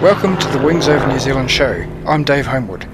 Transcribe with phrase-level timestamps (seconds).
[0.00, 1.86] Welcome to the Wings Over New Zealand show.
[2.06, 2.88] I'm Dave Homewood.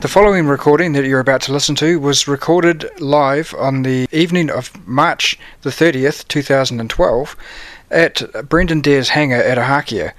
[0.00, 4.48] The following recording that you're about to listen to was recorded live on the evening
[4.48, 7.36] of March the 30th, 2012,
[7.90, 10.12] at Brendon Deere's hangar at Ohakea.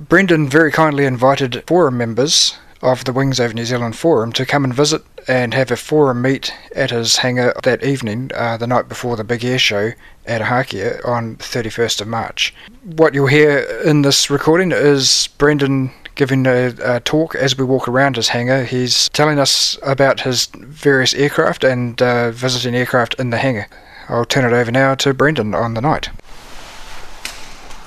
[0.00, 4.64] Brendon very kindly invited forum members of the Wings Over New Zealand forum to come
[4.64, 8.88] and visit and have a forum meet at his hangar that evening, uh, the night
[8.88, 9.92] before the big air show
[10.26, 12.54] at Ohakea on 31st of March.
[12.82, 17.88] What you'll hear in this recording is Brendon giving a, a, talk as we walk
[17.88, 18.64] around his hangar.
[18.64, 23.66] He's telling us about his various aircraft and uh, visiting aircraft in the hangar.
[24.08, 26.10] I'll turn it over now to Brendon on the night.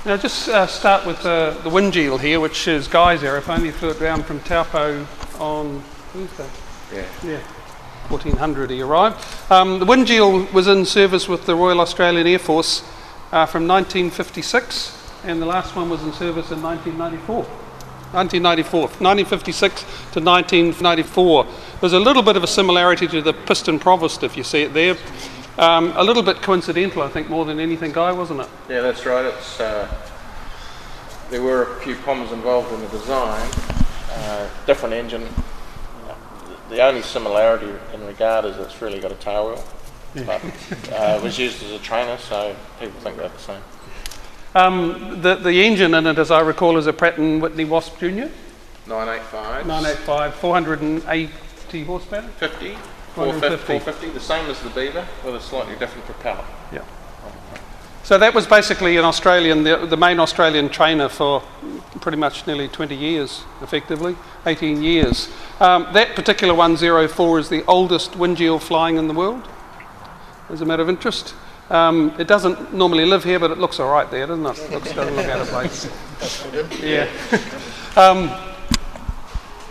[0.06, 3.66] Now, just uh, start with uh, the Winjeel here, which is Guy's aeroplane.
[3.66, 5.06] He flew it down from Taupo
[5.40, 6.48] on Tuesday.
[6.94, 7.06] Yeah.
[7.24, 7.40] Yeah.
[8.10, 9.24] 1400 he arrived.
[9.52, 12.82] Um, the Winjeel was in service with the Royal Australian Air Force
[13.32, 17.46] uh, from 1956, and the last one was in service in 1994.
[18.12, 19.82] 1994, 1956
[20.14, 21.46] to 1994.
[21.80, 24.74] There's a little bit of a similarity to the Piston Provost, if you see it
[24.74, 24.98] there.
[25.60, 28.50] Um, a little bit coincidental, I think, more than anything, Guy, wasn't it?
[28.68, 29.26] Yeah, that's right.
[29.26, 29.94] It's uh,
[31.30, 33.48] there were a few problems involved in the design.
[34.10, 35.28] Uh, different engine.
[36.70, 39.64] The only similarity in regard is it's really got a tail wheel.
[40.16, 40.24] Yeah.
[40.24, 43.62] But uh, it was used as a trainer, so people think they're the same.
[44.56, 48.00] Um, the, the engine in it, as I recall, is a Pratt & Whitney Wasp
[48.00, 48.32] Junior.
[48.88, 49.68] 985.
[49.68, 52.22] 985, 480 horsepower?
[52.22, 52.76] 50.
[53.14, 53.80] 450.
[53.80, 56.46] 450, the same as the Beaver, with a slightly different propeller.
[56.72, 56.84] Yeah.
[58.04, 61.44] So that was basically an Australian, the, the, main Australian trainer for
[62.00, 65.30] pretty much nearly 20 years, effectively, 18 years.
[65.60, 69.48] Um, that particular 104 is the oldest Winjeel flying in the world,
[70.50, 71.36] as a matter of interest.
[71.70, 74.60] Um, it doesn't normally live here, but it looks all right there, doesn't it?
[74.60, 75.90] It looks, doesn't look out of place.
[76.82, 77.08] Yeah.
[77.96, 78.30] um,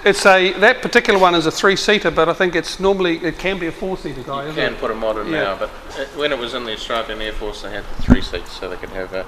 [0.05, 3.59] it's a that particular one is a three-seater, but I think it's normally it can
[3.59, 4.47] be a four-seater guy.
[4.47, 4.79] You can it?
[4.79, 5.43] put a modern yeah.
[5.43, 8.23] now, but it, when it was in the Australian Air Force, they had the three
[8.23, 9.27] seats, so they could have a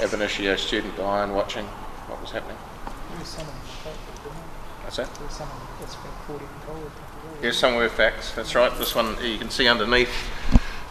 [0.00, 1.83] ab initio student behind watching what
[2.24, 2.56] was happening.
[4.82, 5.08] What's that?
[7.42, 8.32] Here's some were facts.
[8.32, 8.74] That's right.
[8.78, 10.10] This one you can see underneath.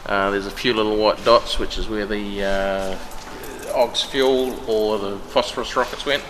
[0.06, 5.00] Uh, there's a few little white dots, which is where the uh, OGS fuel or
[5.00, 6.24] the phosphorus rockets went,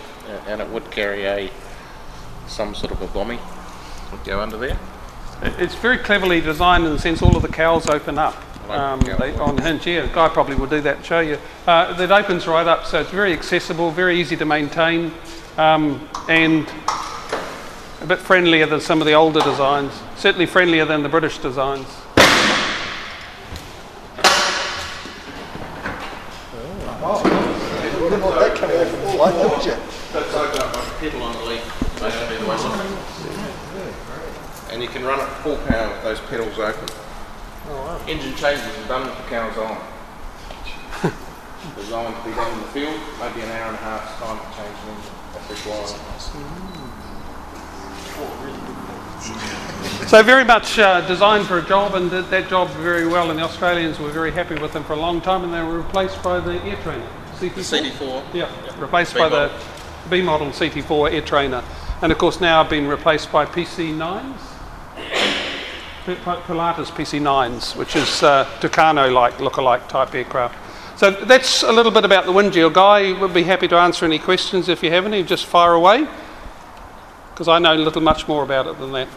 [0.46, 1.50] and it would carry a
[2.46, 3.38] some sort of a bommy
[4.10, 4.78] would go under there.
[5.42, 8.36] It's very cleverly designed in the sense all of the cowls open up.
[8.68, 11.38] Um, they, on hinge, yeah, the guy probably will do that and show you.
[11.66, 15.12] Uh, that opens right up, so it's very accessible, very easy to maintain,
[15.58, 16.66] um, and
[18.00, 19.92] a bit friendlier than some of the older designs.
[20.16, 21.86] Certainly friendlier than the British designs.
[27.06, 27.20] Oh,
[27.84, 29.12] you didn't want that coming out from the
[29.64, 29.76] you?
[30.12, 30.74] That's open up
[31.04, 31.84] pedal on the leaf.
[34.70, 37.03] And you can run at full power with those pedals open.
[37.66, 38.06] Oh, wow.
[38.06, 39.78] Engine changes are done with the cows on.
[41.76, 44.44] Designed to be done in the field, maybe an hour and a half's time to
[44.56, 45.88] change an engine if required.
[50.06, 53.38] So very much uh, designed for a job and did that job very well and
[53.38, 56.22] the Australians were very happy with them for a long time and they were replaced
[56.22, 57.06] by the air trainer.
[57.36, 57.90] CT4?
[57.90, 58.34] CT4.
[58.34, 58.80] Yeah, yep.
[58.80, 59.48] replaced B by model.
[59.48, 61.64] the B model CT4 air trainer
[62.02, 64.53] and of course now been replaced by PC9s.
[66.04, 70.54] Pilatus PC9s, which is uh, Tucano-like, look-alike type aircraft.
[70.98, 72.72] So that's a little bit about the Winjeel.
[72.72, 75.22] Guy would be happy to answer any questions if you have any.
[75.22, 76.06] Just fire away,
[77.30, 79.08] because I know a little much more about it than that.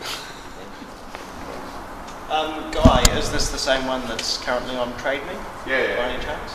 [2.30, 5.34] Um, Guy, is this the same one that's currently on Trade Me?
[5.68, 5.82] Yeah.
[5.82, 5.96] yeah.
[5.98, 6.54] By any chance?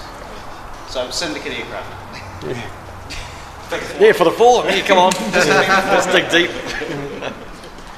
[0.88, 2.44] So syndicate aircraft.
[2.47, 3.99] Yeah.
[4.00, 4.62] yeah, for the fall.
[4.62, 5.12] Here, come on.
[5.32, 6.50] Let's dig deep.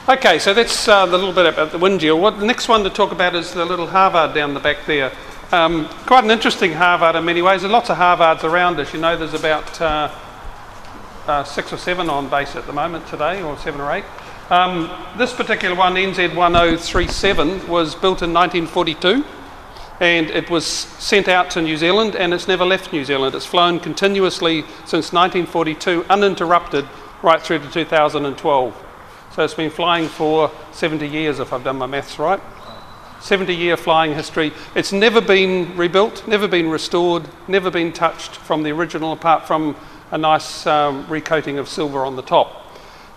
[0.07, 2.21] Okay, so that's uh, the little bit about the Winjeel.
[2.21, 5.11] What the next one to talk about is the little Harvard down the back there.
[5.51, 7.63] Um, quite an interesting Harvard in many ways.
[7.63, 8.93] There's lots of Harvards around us.
[8.93, 10.15] You know, there's about uh,
[11.27, 14.05] uh, six or seven on base at the moment today, or seven or eight.
[14.51, 19.25] Um, this particular one, NZ1037, was built in 1942
[20.01, 23.35] and it was sent out to New Zealand and it's never left New Zealand.
[23.35, 26.87] It's flown continuously since 1942, uninterrupted,
[27.23, 28.84] right through to 2012.
[29.35, 32.41] So it's been flying for 70 years, if I've done my maths right.
[33.21, 34.53] 70 year flying history.
[34.77, 39.75] It's never been rebuilt, never been restored, never been touched from the original, apart from
[40.13, 42.65] a nice um, recoating of silver on the top.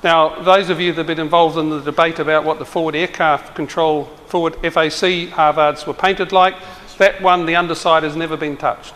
[0.03, 2.95] Now, those of you that have been involved in the debate about what the forward
[2.95, 6.55] aircraft control, forward FAC Harvards were painted like,
[6.97, 8.95] that one, the underside has never been touched.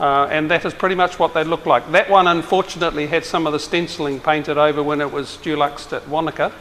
[0.00, 1.90] Uh, and that is pretty much what they look like.
[1.90, 6.08] That one, unfortunately, had some of the stenciling painted over when it was duluxed at
[6.08, 6.52] Wanaka.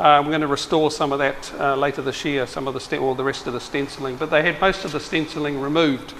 [0.00, 2.96] Uh, we're going to restore some of that uh, later this year, some of the
[2.98, 4.16] or the rest of the stenciling.
[4.16, 6.12] But they had most of the stenciling removed,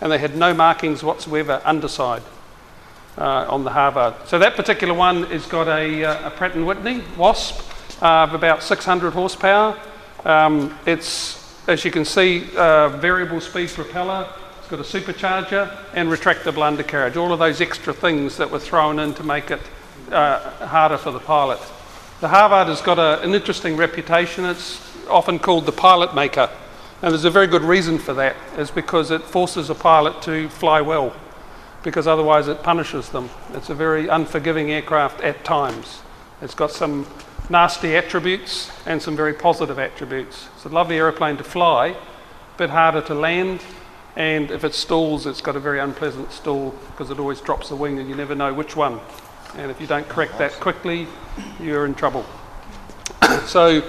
[0.00, 2.22] and they had no markings whatsoever underside
[3.18, 4.14] uh, on the Harvard.
[4.26, 7.60] So that particular one has got a, uh, a Pratt and Whitney Wasp
[8.00, 9.78] of about 600 horsepower.
[10.24, 14.28] Um, it's, as you can see, uh, variable speed propeller.
[14.66, 17.16] It's got a supercharger and retractable undercarriage.
[17.16, 19.60] All of those extra things that were thrown in to make it
[20.10, 21.60] uh, harder for the pilot.
[22.20, 24.44] The Harvard has got a, an interesting reputation.
[24.44, 26.50] It's often called the pilot maker.
[27.00, 30.48] And there's a very good reason for that, is because it forces a pilot to
[30.48, 31.14] fly well,
[31.84, 33.30] because otherwise it punishes them.
[33.52, 36.00] It's a very unforgiving aircraft at times.
[36.42, 37.06] It's got some
[37.48, 40.48] nasty attributes and some very positive attributes.
[40.56, 43.60] It's a lovely aeroplane to fly, a bit harder to land,
[44.16, 47.76] and if it stalls, it's got a very unpleasant stall because it always drops the
[47.76, 48.98] wing and you never know which one.
[49.56, 51.06] And if you don't correct that quickly,
[51.60, 52.24] you're in trouble.
[53.46, 53.82] so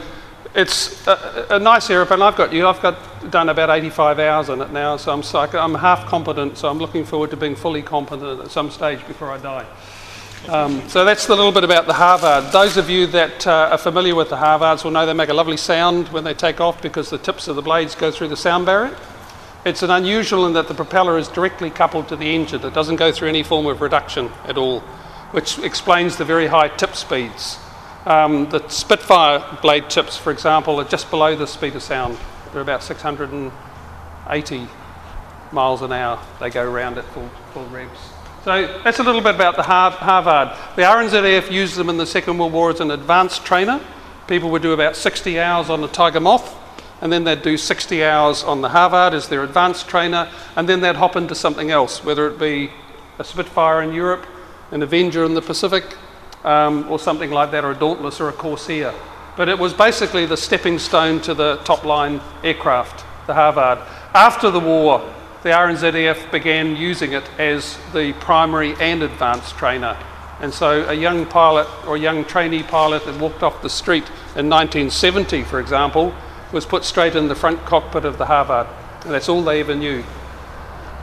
[0.53, 2.21] it's a, a nice aeroplane.
[2.21, 2.67] I've got you.
[2.67, 6.57] I've got done about 85 hours in it now, so I'm, psych- I'm half competent.
[6.57, 9.65] So I'm looking forward to being fully competent at some stage before I die.
[10.49, 12.51] Um, so that's the little bit about the Harvard.
[12.51, 15.33] Those of you that uh, are familiar with the Harvards will know they make a
[15.33, 18.37] lovely sound when they take off because the tips of the blades go through the
[18.37, 18.95] sound barrier.
[19.67, 22.63] It's an unusual in that the propeller is directly coupled to the engine.
[22.63, 24.79] It doesn't go through any form of reduction at all,
[25.31, 27.59] which explains the very high tip speeds.
[28.05, 32.17] Um, the Spitfire blade tips, for example, are just below the speed of sound.
[32.53, 34.67] They're about 680
[35.51, 36.17] miles an hour.
[36.39, 37.99] They go around at full, full revs.
[38.45, 40.57] So that's a little bit about the Har- Harvard.
[40.77, 43.81] The RNZAF used them in the Second World War as an advanced trainer.
[44.27, 46.55] People would do about 60 hours on the Tiger Moth,
[47.01, 50.81] and then they'd do 60 hours on the Harvard as their advanced trainer, and then
[50.81, 52.71] they'd hop into something else, whether it be
[53.19, 54.25] a Spitfire in Europe,
[54.71, 55.95] an Avenger in the Pacific,
[56.43, 58.93] um, or something like that, or a Dauntless or a Corsair.
[59.35, 63.79] But it was basically the stepping stone to the top line aircraft, the Harvard.
[64.13, 65.13] After the war,
[65.43, 69.97] the RNZAF began using it as the primary and advanced trainer.
[70.39, 74.03] And so a young pilot or a young trainee pilot that walked off the street
[74.35, 76.13] in 1970, for example,
[76.51, 78.67] was put straight in the front cockpit of the Harvard.
[79.03, 80.03] And that's all they ever knew.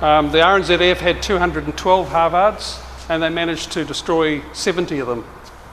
[0.01, 5.25] Um, the RNZAF had 212 Harvards, and they managed to destroy 70 of them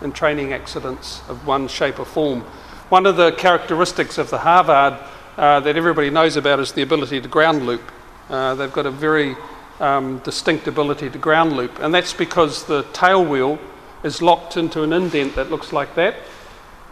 [0.02, 2.42] in training accidents of one shape or form.
[2.90, 5.00] One of the characteristics of the Harvard
[5.38, 7.82] uh, that everybody knows about is the ability to ground loop.
[8.30, 9.36] Uh, they've got a very
[9.80, 13.60] um, distinct ability to ground loop, and that's because the tail wheel
[14.04, 16.16] is locked into an indent that looks like that.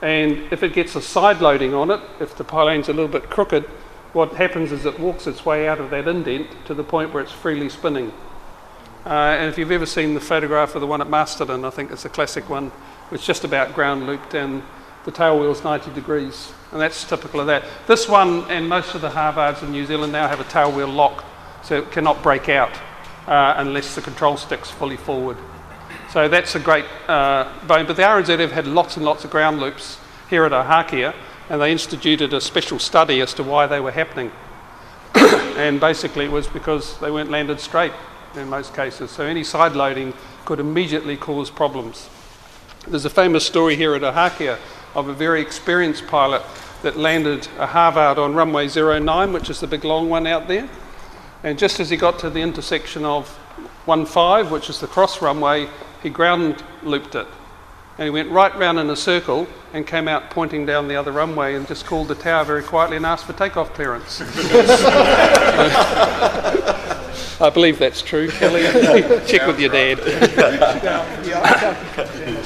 [0.02, 3.30] And if it gets a side loading on it, if the pilane's a little bit
[3.30, 3.66] crooked,
[4.14, 7.22] what happens is it walks its way out of that indent to the point where
[7.22, 8.12] it's freely spinning.
[9.06, 11.92] Uh, and if you've ever seen the photograph of the one at Masterton, I think
[11.92, 12.72] it's a classic one,
[13.12, 14.64] it's just about ground looped and
[15.06, 16.52] the tail wheel's 90 degrees.
[16.72, 17.64] And that's typical of that.
[17.88, 20.88] This one and most of the Harvards in New Zealand now have a tail wheel
[20.88, 21.24] lock,
[21.64, 22.72] so it cannot break out
[23.28, 25.38] uh, unless the control stick's fully forward.
[26.12, 27.86] So that's a great uh, bone.
[27.86, 31.14] But the RNZ have had lots and lots of ground loops here at Ohakea,
[31.50, 34.32] and they instituted a special study as to why they were happening.
[35.16, 37.92] and basically, it was because they weren't landed straight
[38.36, 39.12] in most cases.
[39.12, 40.14] So any side loading
[40.46, 42.10] could immediately cause problems.
[42.88, 44.58] There's a famous story here at Ohakea
[44.96, 46.42] of a very experienced pilot
[46.82, 50.68] that landed a Harvard on runway 09, which is the big long one out there.
[51.44, 53.28] And just as he got to the intersection of
[53.86, 55.70] 15, which is the cross runway,
[56.02, 57.28] he ground looped it.
[57.98, 61.12] And he went right round in a circle and came out pointing down the other
[61.12, 64.22] runway and just called the tower very quietly and asked for takeoff clearance.
[67.42, 68.62] I believe that's true, Kelly.
[69.26, 70.00] Check with your dad.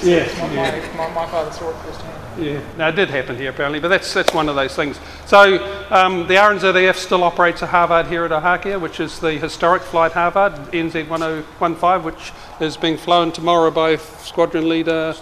[0.04, 2.14] Yeah, my, my, my father saw it firsthand.
[2.38, 5.00] Yeah, no, it did happen here apparently, but that's that's one of those things.
[5.26, 9.82] So um, the RNZAF still operates a Harvard here at Ohakea, which is the historic
[9.82, 12.34] flight Harvard NZ 1015, which
[12.64, 15.16] is being flown tomorrow by Squadron Leader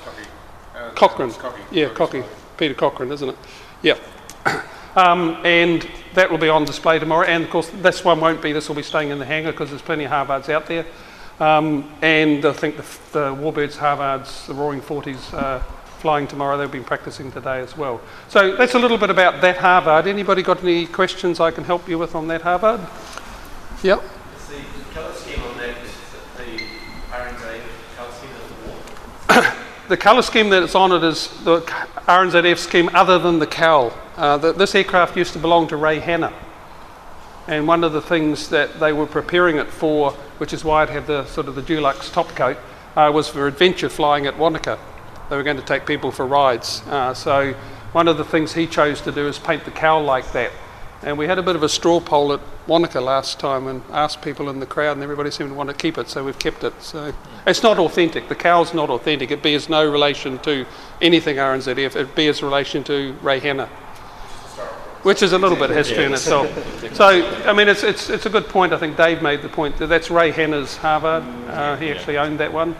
[0.95, 1.33] Cochrane.
[1.71, 2.23] Yeah, Cocky,
[2.57, 3.37] Peter Cochrane, isn't it?
[3.81, 3.97] Yeah.
[4.93, 7.25] Um, and that will be on display tomorrow.
[7.25, 8.51] And of course, this one won't be.
[8.51, 10.85] This will be staying in the hangar because there's plenty of Harvards out there.
[11.39, 12.83] Um, and I think the,
[13.13, 15.63] the Warbirds Harvards, the Roaring Forties, uh,
[15.99, 16.57] flying tomorrow.
[16.57, 18.01] They've been practicing today as well.
[18.27, 20.07] So that's a little bit about that Harvard.
[20.07, 22.81] Anybody got any questions I can help you with on that Harvard?
[23.83, 24.03] Yep.
[24.35, 25.75] Is the colour scheme on that
[26.37, 26.57] the
[27.11, 27.61] RNZ
[27.95, 29.11] colour scheme of
[29.87, 33.93] the colour scheme that it's on it is the RNZF scheme other than the cowl.
[34.17, 36.33] Uh, the, this aircraft used to belong to Ray Hanna.
[37.47, 40.89] And one of the things that they were preparing it for, which is why it
[40.89, 42.57] had the sort of the Dulux top coat,
[42.95, 44.77] uh, was for adventure flying at Wanaka.
[45.29, 46.81] They were going to take people for rides.
[46.87, 47.53] Uh, so
[47.93, 50.51] one of the things he chose to do is paint the cowl like that.
[51.03, 54.21] And we had a bit of a straw poll at Wanaka last time and asked
[54.21, 56.63] people in the crowd, and everybody seemed to want to keep it, so we've kept
[56.63, 56.73] it.
[56.81, 57.13] So
[57.47, 58.29] it's not authentic.
[58.29, 59.31] The cow's not authentic.
[59.31, 60.65] It bears no relation to
[61.01, 61.95] anything RNZF.
[61.95, 63.65] It bears relation to Ray Hanna,
[65.03, 66.47] which is a little bit of history in itself.
[66.93, 67.07] So,
[67.45, 68.73] I mean, it's, it's, it's a good point.
[68.73, 71.23] I think Dave made the point that that's Ray Hanna's Harvard.
[71.49, 72.75] Uh, he actually owned that one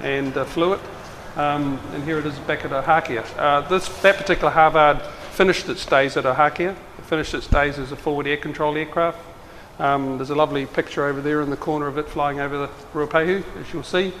[0.00, 0.80] and uh, flew it.
[1.36, 3.24] Um, and here it is back at Ohakea.
[3.38, 5.00] Uh, this, that particular Harvard
[5.32, 6.72] finished its days at Ohakea.
[6.98, 9.18] It finished its days as a forward air control aircraft.
[9.78, 12.68] Um, there's a lovely picture over there in the corner of it flying over the
[12.92, 14.12] Ruapehu, as you'll see.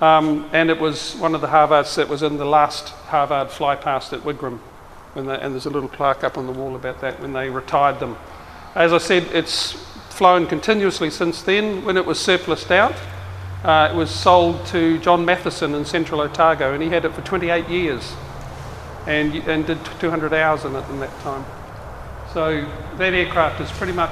[0.00, 3.76] Um, and it was one of the Harvards that was in the last Harvard fly
[3.76, 4.58] past at Wigram.
[5.14, 8.00] They, and there's a little plaque up on the wall about that when they retired
[8.00, 8.18] them.
[8.74, 9.72] As I said, it's
[10.10, 11.84] flown continuously since then.
[11.84, 12.94] When it was surplused out,
[13.64, 17.22] uh, it was sold to John Matheson in central Otago, and he had it for
[17.22, 18.14] 28 years
[19.06, 21.44] and, and did 200 hours in it in that time.
[22.32, 24.10] So that aircraft is pretty much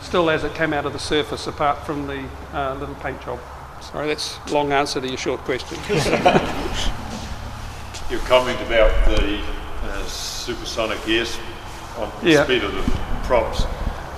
[0.00, 3.38] still as it came out of the surface, apart from the uh, little paint job.
[3.80, 5.78] Sorry, that's a long answer to your short question.
[8.10, 9.42] Your comment about the
[9.82, 11.38] uh, supersonic airs
[11.96, 12.82] on the speed of the
[13.24, 13.64] props.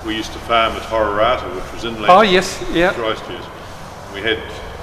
[0.05, 2.07] We used to farm at Hororata, which was inland.
[2.09, 2.93] oh, yes, yeah.
[2.93, 3.45] Christchurch.
[4.13, 4.39] We had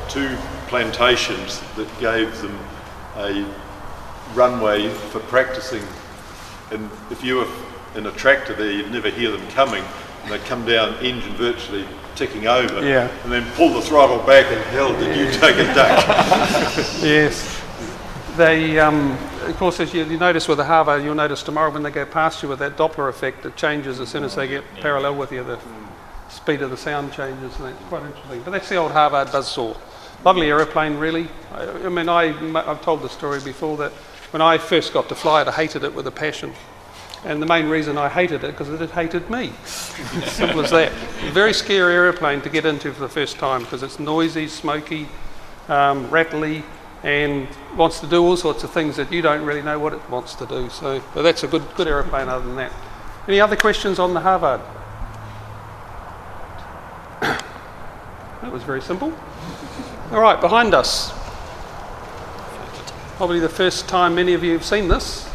[0.09, 0.35] two
[0.69, 2.59] plantations that gave them
[3.17, 3.45] a
[4.35, 5.83] runway for practicing.
[6.71, 7.49] And if you were
[7.97, 9.85] in a tractor there, you'd never hear them coming.
[10.23, 12.87] And they'd come down, engine virtually ticking over.
[12.87, 13.11] Yeah.
[13.25, 16.77] And then pull the throttle back and hell, did you take a duck?
[17.03, 17.61] Yes.
[18.37, 19.13] They, um,
[19.43, 22.07] of course, as you, you notice with the Harvard, you'll notice tomorrow when they go
[22.07, 25.33] past you with that Doppler effect, it changes as soon as they get parallel with
[25.33, 25.45] you.
[25.45, 25.59] The
[26.31, 28.41] speed of the sound changes, and it's quite interesting.
[28.43, 29.77] But that's the old Harvard buzzsaw.
[30.25, 31.29] Lovely aeroplane, really.
[31.53, 32.29] I, I mean, I,
[32.71, 33.93] I've told the story before that
[34.33, 36.55] when I first got to fly it, I hated it with a passion.
[37.25, 39.53] And the main reason I hated it because it had hated me.
[39.65, 40.91] Simple as that.
[41.33, 45.07] Very scary aeroplane to get into for the first time because it's noisy, smoky,
[45.69, 46.65] um, rattly,
[47.05, 47.47] and
[47.77, 50.35] wants to do all sorts of things that you don't really know what it wants
[50.37, 50.69] to do.
[50.71, 52.29] So, but that's a good good aeroplane.
[52.29, 52.73] Other than that,
[53.29, 54.61] any other questions on the Harvard?
[57.21, 59.13] that was very simple.
[60.11, 61.22] All right, behind us.
[63.23, 65.31] Probably the first time many of you have seen this.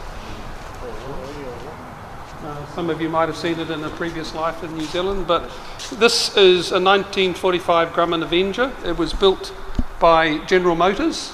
[2.43, 5.25] Uh, some of you might have seen it in a previous life in New Zealand,
[5.25, 5.49] but
[5.93, 8.73] this is a 1945 Grumman Avenger.
[8.85, 9.53] It was built
[10.01, 11.31] by General Motors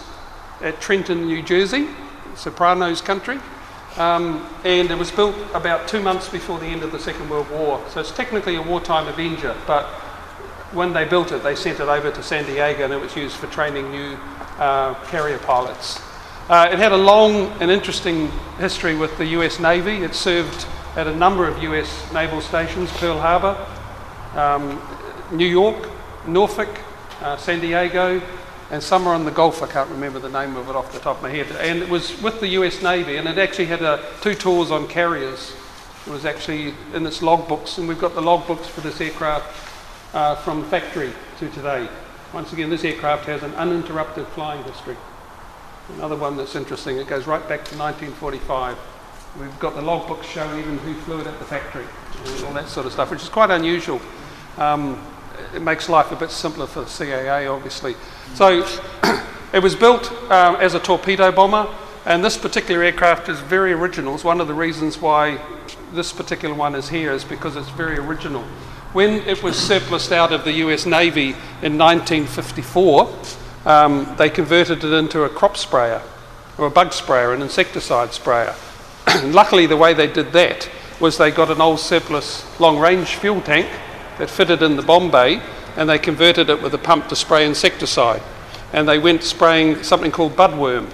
[0.61, 1.87] at Trenton, New Jersey,
[2.35, 3.39] Sopranos country.
[3.97, 7.49] Um, and it was built about two months before the end of the Second World
[7.49, 7.83] War.
[7.89, 9.85] So it's technically a wartime Avenger, but
[10.71, 13.37] when they built it, they sent it over to San Diego and it was used
[13.37, 14.19] for training new
[14.59, 15.99] uh, carrier pilots.
[16.49, 20.03] Uh, it had a long and interesting history with the US Navy.
[20.03, 20.65] It served
[20.97, 23.55] at a number of US naval stations Pearl Harbor,
[24.35, 24.81] um,
[25.31, 25.89] New York,
[26.27, 26.67] Norfolk,
[27.21, 28.21] uh, San Diego,
[28.71, 29.63] and somewhere on the Gulf.
[29.63, 31.47] I can't remember the name of it off the top of my head.
[31.61, 35.53] And it was with the US Navy, and it actually had two tours on carriers.
[36.05, 39.47] It was actually in its logbooks, and we've got the logbooks for this aircraft
[40.13, 41.87] uh, from factory to today.
[42.33, 44.97] Once again, this aircraft has an uninterrupted flying history.
[45.89, 48.77] Another one that's interesting, it goes right back to 1945.
[49.39, 51.85] We've got the logbooks showing even who flew it at the factory,
[52.45, 53.99] all that sort of stuff, which is quite unusual.
[54.57, 55.05] Um,
[55.53, 57.95] it makes life a bit simpler for the CAA, obviously.
[58.33, 58.65] So
[59.53, 61.67] it was built um, as a torpedo bomber,
[62.05, 64.15] and this particular aircraft is very original.
[64.15, 65.39] It's one of the reasons why
[65.91, 68.43] this particular one is here is because it's very original.
[68.93, 73.11] When it was surplused out of the US Navy in 1954,
[73.65, 76.01] um, they converted it into a crop sprayer
[76.57, 78.55] or a bug sprayer, an insecticide sprayer.
[79.23, 83.41] Luckily, the way they did that was they got an old surplus long range fuel
[83.41, 83.67] tank
[84.17, 85.41] that fitted in the bomb bay
[85.75, 88.21] and they converted it with a pump to spray insecticide.
[88.71, 90.91] And they went spraying something called budworm,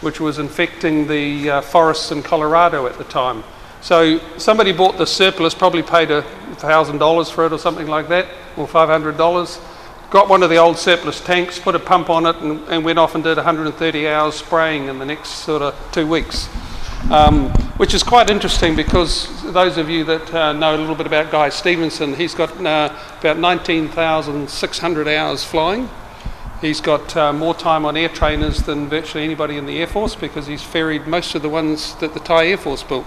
[0.00, 3.42] which was infecting the uh, forests in Colorado at the time.
[3.80, 6.22] So somebody bought the surplus, probably paid a
[6.56, 9.58] thousand dollars for it or something like that, or five hundred dollars.
[10.12, 12.98] Got one of the old surplus tanks, put a pump on it, and, and went
[12.98, 16.50] off and did 130 hours spraying in the next sort of two weeks.
[17.10, 21.06] Um, which is quite interesting because those of you that uh, know a little bit
[21.06, 25.88] about Guy Stevenson, he's got uh, about 19,600 hours flying.
[26.60, 30.14] He's got uh, more time on air trainers than virtually anybody in the Air Force
[30.14, 33.06] because he's ferried most of the ones that the Thai Air Force built.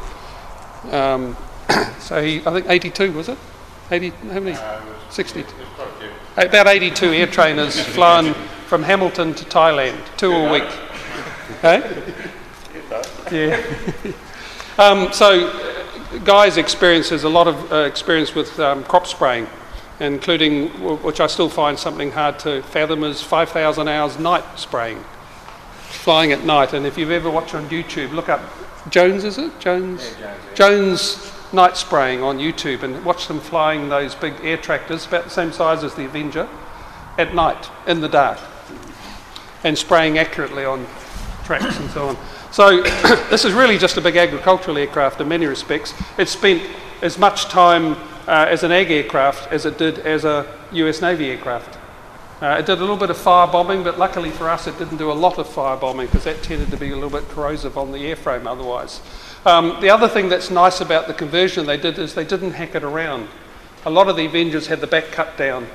[0.92, 1.38] Um,
[2.00, 3.38] so he, I think 82 was it?
[3.92, 4.58] 80, how many?
[5.12, 5.46] 60.
[6.38, 8.34] About 82 air trainers flown
[8.68, 10.70] from Hamilton to Thailand, two a week.
[11.60, 12.14] Okay?
[13.32, 13.64] Yeah.
[14.78, 15.50] um, so,
[16.26, 19.48] Guy's experience is a lot of uh, experience with um, crop spraying,
[20.02, 25.00] including, w- which I still find something hard to fathom, is 5,000 hours night spraying,
[25.88, 26.74] flying at night.
[26.74, 28.42] And if you've ever watched on YouTube, look up
[28.90, 29.58] Jones, is it?
[29.60, 30.16] Jones?
[30.54, 35.30] Jones night spraying on YouTube and watch them flying those big air tractors, about the
[35.30, 36.48] same size as the Avenger,
[37.18, 38.38] at night in the dark
[39.66, 40.86] and spraying accurately on
[41.44, 42.18] tracks and so on.
[42.52, 42.82] So
[43.30, 45.94] this is really just a big agricultural aircraft in many respects.
[46.18, 46.64] It spent
[47.02, 47.94] as much time
[48.28, 51.80] uh, as an ag aircraft as it did as a US Navy aircraft.
[52.42, 54.98] Uh, it did a little bit of fire bombing, but luckily for us, it didn't
[54.98, 57.78] do a lot of fire bombing because that tended to be a little bit corrosive
[57.78, 59.02] on the airframe otherwise.
[59.46, 62.74] Um, the other thing that's nice about the conversion they did is they didn't hack
[62.74, 63.28] it around.
[63.86, 65.68] A lot of the Avengers had the back cut down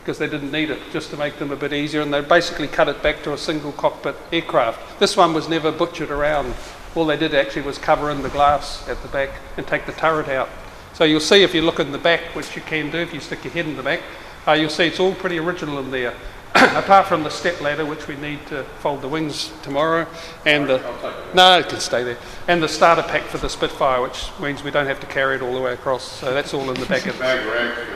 [0.00, 2.66] because they didn't need it, just to make them a bit easier, and they basically
[2.66, 4.98] cut it back to a single cockpit aircraft.
[4.98, 6.54] This one was never butchered around.
[6.94, 9.92] All they did actually was cover in the glass at the back and take the
[9.92, 10.48] turret out.
[10.94, 13.20] So you'll see if you look in the back, which you can do if you
[13.20, 14.00] stick your head in the back,
[14.48, 16.14] uh, you'll see it's all pretty original in there.
[16.54, 20.06] Apart from the step ladder, which we need to fold the wings tomorrow,
[20.44, 20.78] and the
[21.34, 24.70] no, it can stay there, and the starter pack for the Spitfire, which means we
[24.70, 26.02] don't have to carry it all the way across.
[26.02, 27.92] So that's all in the back of the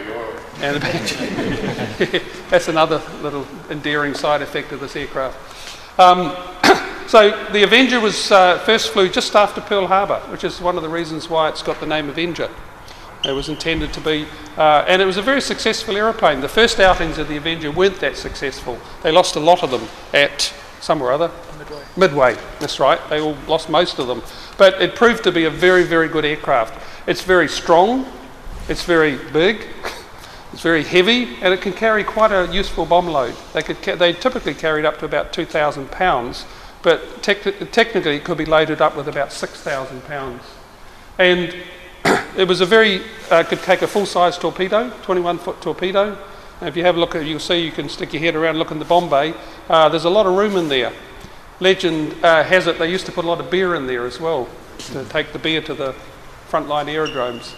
[0.60, 2.22] and the back.
[2.50, 5.36] that's another little endearing side effect of this aircraft.
[5.98, 6.34] Um,
[7.08, 10.82] so the Avenger was uh, first flew just after Pearl Harbor, which is one of
[10.82, 12.50] the reasons why it's got the name Avenger.
[13.26, 16.40] It was intended to be, uh, and it was a very successful aeroplane.
[16.40, 18.78] The first outings of the Avenger weren't that successful.
[19.02, 21.30] They lost a lot of them at somewhere or other.
[21.58, 21.82] Midway.
[21.96, 23.00] Midway, that's right.
[23.10, 24.22] They all lost most of them.
[24.58, 26.80] But it proved to be a very, very good aircraft.
[27.08, 28.06] It's very strong,
[28.68, 29.66] it's very big,
[30.52, 33.34] it's very heavy, and it can carry quite a useful bomb load.
[33.52, 36.44] They, could ca- they typically carried up to about 2,000 pounds,
[36.82, 40.42] but tec- technically it could be loaded up with about 6,000 pounds.
[41.18, 41.56] And
[42.36, 46.18] it was a very, uh, could take a full-size torpedo, 21-foot torpedo.
[46.60, 48.58] And if you have a look at, you'll see you can stick your head around,
[48.58, 49.34] look in the bomb bay.
[49.68, 50.92] Uh, there's a lot of room in there.
[51.60, 54.20] Legend uh, has it they used to put a lot of beer in there as
[54.20, 55.94] well to take the beer to the
[56.50, 57.54] frontline aerodromes.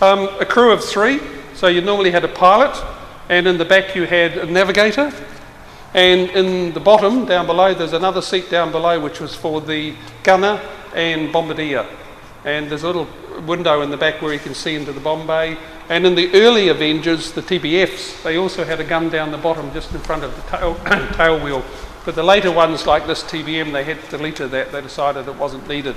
[0.00, 1.20] Um, a crew of three,
[1.54, 2.74] so you normally had a pilot,
[3.28, 5.12] and in the back you had a navigator,
[5.94, 9.94] and in the bottom, down below, there's another seat down below which was for the
[10.22, 10.58] gunner
[10.94, 11.86] and bombardier.
[12.44, 13.08] And there's a little
[13.46, 15.56] window in the back where you can see into the bomb bay.
[15.88, 19.72] And in the early Avengers, the TBFs, they also had a gun down the bottom
[19.72, 20.74] just in front of the tail,
[21.14, 21.64] tail wheel.
[22.04, 24.72] But the later ones, like this TBM, they had to deleted that.
[24.72, 25.94] They decided it wasn't needed.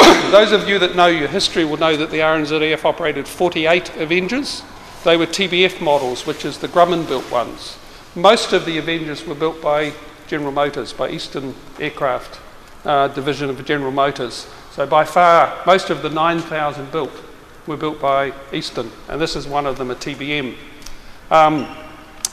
[0.30, 4.62] Those of you that know your history will know that the RNZF operated 48 Avengers.
[5.02, 7.76] They were TBF models, which is the Grumman built ones.
[8.14, 9.92] Most of the Avengers were built by
[10.28, 12.40] General Motors, by Eastern Aircraft
[12.84, 14.48] uh, Division of General Motors.
[14.74, 17.12] So by far, most of the 9,000 built
[17.68, 20.56] were built by Eastern, and this is one of them, a TBM.
[21.30, 21.68] Um,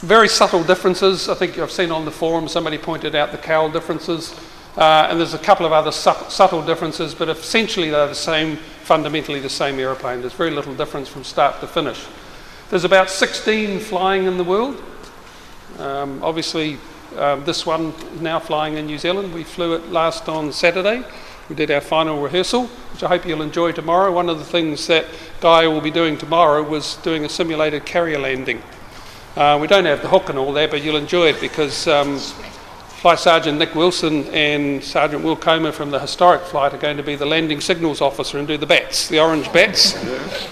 [0.00, 1.28] very subtle differences.
[1.28, 4.34] I think I've seen on the forum somebody pointed out the cowl differences,
[4.76, 8.56] uh, and there's a couple of other su- subtle differences, but essentially they're the same,
[8.56, 10.20] fundamentally the same aeroplane.
[10.20, 12.04] There's very little difference from start to finish.
[12.70, 14.82] There's about 16 flying in the world.
[15.78, 16.78] Um, obviously,
[17.16, 19.32] um, this one is now flying in New Zealand.
[19.32, 21.04] We flew it last on Saturday.
[21.52, 24.10] We did our final rehearsal, which I hope you'll enjoy tomorrow.
[24.10, 25.04] One of the things that
[25.42, 28.62] Guy will be doing tomorrow was doing a simulated carrier landing.
[29.36, 32.16] Uh, we don't have the hook and all that, but you'll enjoy it because um,
[32.16, 37.02] Flight Sergeant Nick Wilson and Sergeant Will Comer from the historic flight are going to
[37.02, 39.92] be the landing signals officer and do the bats, the orange bats.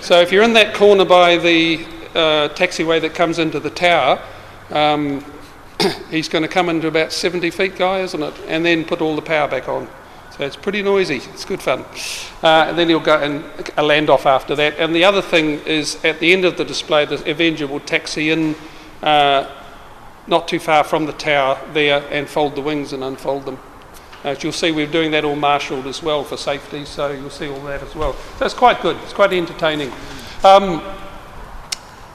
[0.06, 1.82] So if you're in that corner by the
[2.14, 4.22] uh, taxiway that comes into the tower,
[4.68, 5.24] um,
[6.10, 8.34] he's going to come into about 70 feet, Guy, isn't it?
[8.48, 9.88] And then put all the power back on.
[10.40, 11.16] So it's pretty noisy.
[11.16, 11.85] It's good fun.
[12.42, 13.44] Uh, and then he'll go and
[13.76, 14.79] a land off after that.
[14.79, 18.31] And the other thing is, at the end of the display, the Avenger will taxi
[18.31, 18.55] in
[19.03, 19.55] uh,
[20.26, 23.59] not too far from the tower there and fold the wings and unfold them.
[24.24, 27.50] As you'll see, we're doing that all marshalled as well for safety, so you'll see
[27.50, 28.14] all that as well.
[28.38, 28.96] So it's quite good.
[29.03, 29.92] It's quite entertaining.
[30.42, 30.83] Um,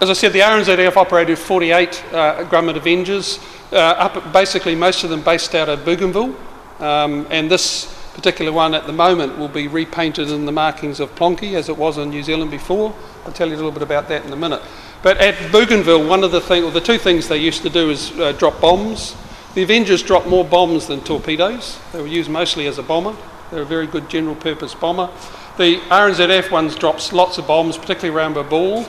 [0.02, 3.38] as I said, the RNZF operated 48 uh, Grumman Avengers,
[3.72, 6.36] uh, up, basically most of them based out of Bougainville,
[6.80, 11.14] um, and this particular one at the moment will be repainted in the markings of
[11.16, 12.96] Plonky as it was in New Zealand before.
[13.26, 14.62] I'll tell you a little bit about that in a minute.
[15.04, 17.90] But at Bougainville, one of the things, or the two things they used to do
[17.90, 19.16] is uh, drop bombs.
[19.54, 21.78] The Avengers dropped more bombs than torpedoes.
[21.92, 23.16] They were used mostly as a bomber.
[23.52, 25.10] They're a very good general purpose bomber.
[25.58, 28.88] The RNZF ones drops lots of bombs, particularly around Rabaul.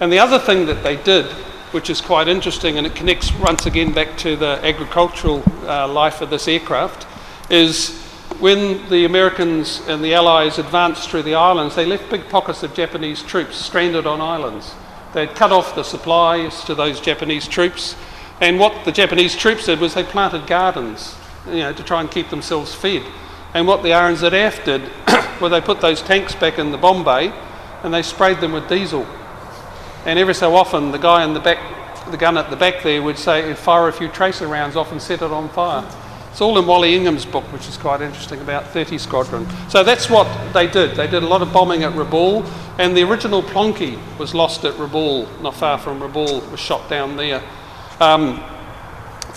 [0.00, 1.26] And the other thing that they did,
[1.72, 6.20] which is quite interesting, and it connects once again back to the agricultural uh, life
[6.20, 7.06] of this aircraft,
[7.50, 8.07] is
[8.40, 12.72] when the Americans and the Allies advanced through the islands, they left big pockets of
[12.72, 14.74] Japanese troops stranded on islands.
[15.12, 17.96] They'd cut off the supplies to those Japanese troops,
[18.40, 22.10] and what the Japanese troops did was they planted gardens, you know, to try and
[22.10, 23.02] keep themselves fed.
[23.54, 24.82] And what the RNZF did,
[25.40, 27.32] was they put those tanks back in the bomb bay,
[27.82, 29.06] and they sprayed them with diesel.
[30.04, 31.58] And every so often, the guy in the back,
[32.10, 35.02] the gun at the back there, would say, fire a few tracer rounds off and
[35.02, 35.84] set it on fire.
[36.38, 39.44] It's all in Wally Ingham's book, which is quite interesting about 30 Squadron.
[39.68, 40.94] So that's what they did.
[40.94, 42.48] They did a lot of bombing at Rabaul,
[42.78, 47.16] and the original Plonky was lost at Rabaul, not far from Rabaul, was shot down
[47.16, 47.42] there.
[47.98, 48.40] Um,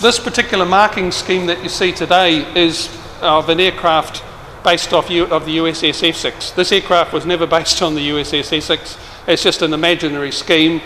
[0.00, 2.88] this particular marking scheme that you see today is
[3.20, 4.22] of an aircraft
[4.62, 6.52] based off U- of the USS Essex.
[6.52, 8.96] This aircraft was never based on the USS Essex.
[9.26, 10.80] It's just an imaginary scheme.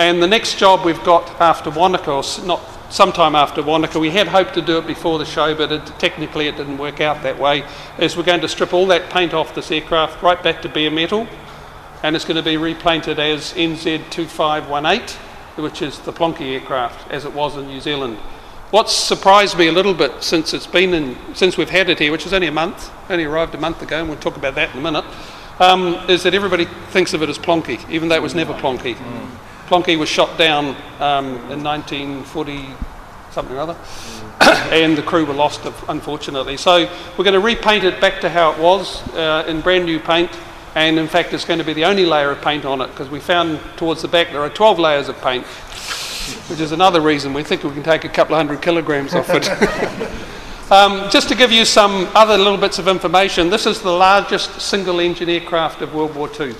[0.00, 4.28] And the next job we've got after Wanaka, or not sometime after Wanaka, we had
[4.28, 7.38] hoped to do it before the show, but it, technically it didn't work out that
[7.38, 7.64] way,
[7.98, 10.90] is we're going to strip all that paint off this aircraft right back to bare
[10.90, 11.26] metal,
[12.02, 15.10] and it's going to be repainted as NZ2518,
[15.56, 18.18] which is the Plonky aircraft, as it was in New Zealand.
[18.70, 22.12] What's surprised me a little bit since it's been in, since we've had it here,
[22.12, 24.72] which is only a month, only arrived a month ago, and we'll talk about that
[24.72, 25.04] in a minute,
[25.58, 28.96] um, is that everybody thinks of it as Plonky, even though it was never Plonky.
[29.70, 32.66] Plonky was shot down um, in 1940
[33.30, 33.76] something or other,
[34.74, 36.56] and the crew were lost, unfortunately.
[36.56, 40.00] So we're going to repaint it back to how it was uh, in brand new
[40.00, 40.28] paint,
[40.74, 43.08] and in fact, it's going to be the only layer of paint on it because
[43.10, 47.32] we found towards the back there are 12 layers of paint, which is another reason
[47.32, 49.46] we think we can take a couple of hundred kilograms off it.
[50.70, 54.60] Um, just to give you some other little bits of information, this is the largest
[54.60, 56.54] single engine aircraft of World War II.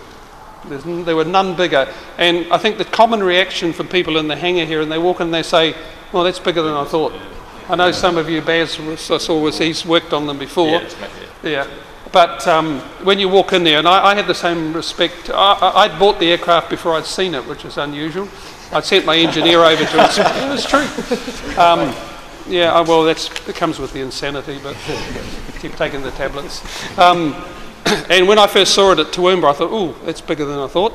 [0.67, 1.93] There's, there were none bigger.
[2.19, 5.21] And I think the common reaction from people in the hangar here, and they walk
[5.21, 5.75] in and they say,
[6.13, 7.13] well, that's bigger than I thought.
[7.69, 10.83] I know some of you, Baz, I saw was he's worked on them before.
[11.43, 11.67] Yeah.
[12.13, 15.73] But um, when you walk in there, and I, I had the same respect, I,
[15.77, 18.29] I'd bought the aircraft before I'd seen it, which is unusual.
[18.73, 20.19] I'd sent my engineer over to it.
[20.19, 21.57] It was true.
[21.57, 21.95] Um,
[22.49, 24.77] yeah, uh, well, that's, it comes with the insanity, but
[25.61, 26.63] keep taking the tablets.
[26.99, 27.35] Um,
[28.11, 30.67] and when I first saw it at Toowoomba, I thought, oh, that's bigger than I
[30.67, 30.93] thought.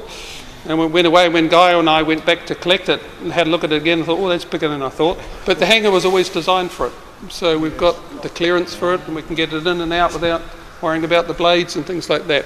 [0.67, 3.48] And we went away, when Guy and I went back to collect it and had
[3.48, 5.19] a look at it again, I thought, oh, that's bigger than I thought.
[5.45, 6.93] But the hangar was always designed for it.
[7.30, 10.13] So we've got the clearance for it and we can get it in and out
[10.13, 10.41] without
[10.82, 12.45] worrying about the blades and things like that.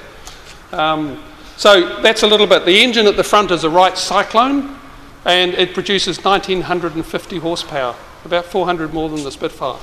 [0.71, 1.23] Um,
[1.57, 2.65] so that's a little bit.
[2.65, 4.77] The engine at the front is a Wright Cyclone
[5.25, 9.79] and it produces 1950 horsepower, about 400 more than the Spitfire.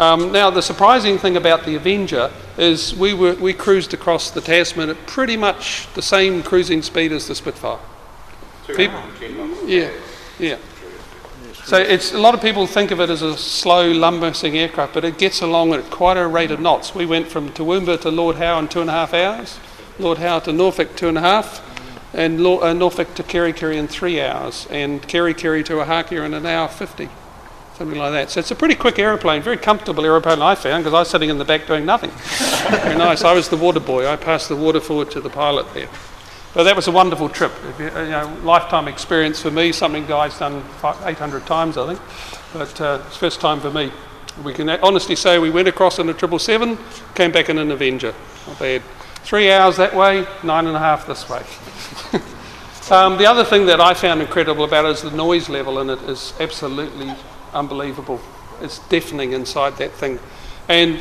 [0.00, 4.40] Um, now, the surprising thing about the Avenger is we, were, we cruised across the
[4.40, 7.78] Tasman at pretty much the same cruising speed as the Spitfire.
[9.68, 9.90] Yeah,
[10.38, 10.56] yeah.
[11.64, 15.04] So it's a lot of people think of it as a slow lumbering aircraft, but
[15.04, 16.94] it gets along at quite a rate of knots.
[16.94, 19.60] We went from Toowoomba to Lord Howe in two and a half hours,
[19.98, 21.60] Lord Howe to Norfolk two and a half,
[22.14, 26.68] and uh, Norfolk to Kerikeri in three hours, and Kerikeri to Ohakea in an hour
[26.68, 27.10] fifty,
[27.80, 28.28] something like that.
[28.28, 31.30] So it's a pretty quick aeroplane, very comfortable aeroplane I found because I was sitting
[31.30, 32.10] in the back doing nothing.
[32.82, 33.24] very nice.
[33.24, 34.06] I was the water boy.
[34.06, 35.88] I passed the water forward to the pilot there.
[36.52, 37.52] But that was a wonderful trip.
[37.78, 39.72] You, you know, lifetime experience for me.
[39.72, 42.00] Something Guy's done 800 times, I think.
[42.52, 43.90] But uh, it's first time for me.
[44.44, 46.76] We can honestly say we went across in a triple seven,
[47.14, 48.14] came back in an Avenger.
[48.46, 48.82] Not bad.
[49.22, 51.42] Three hours that way, nine and a half this way.
[52.94, 55.88] um, the other thing that I found incredible about it is the noise level in
[55.88, 57.14] it is absolutely
[57.52, 58.20] unbelievable.
[58.60, 60.18] It's deafening inside that thing.
[60.68, 61.00] And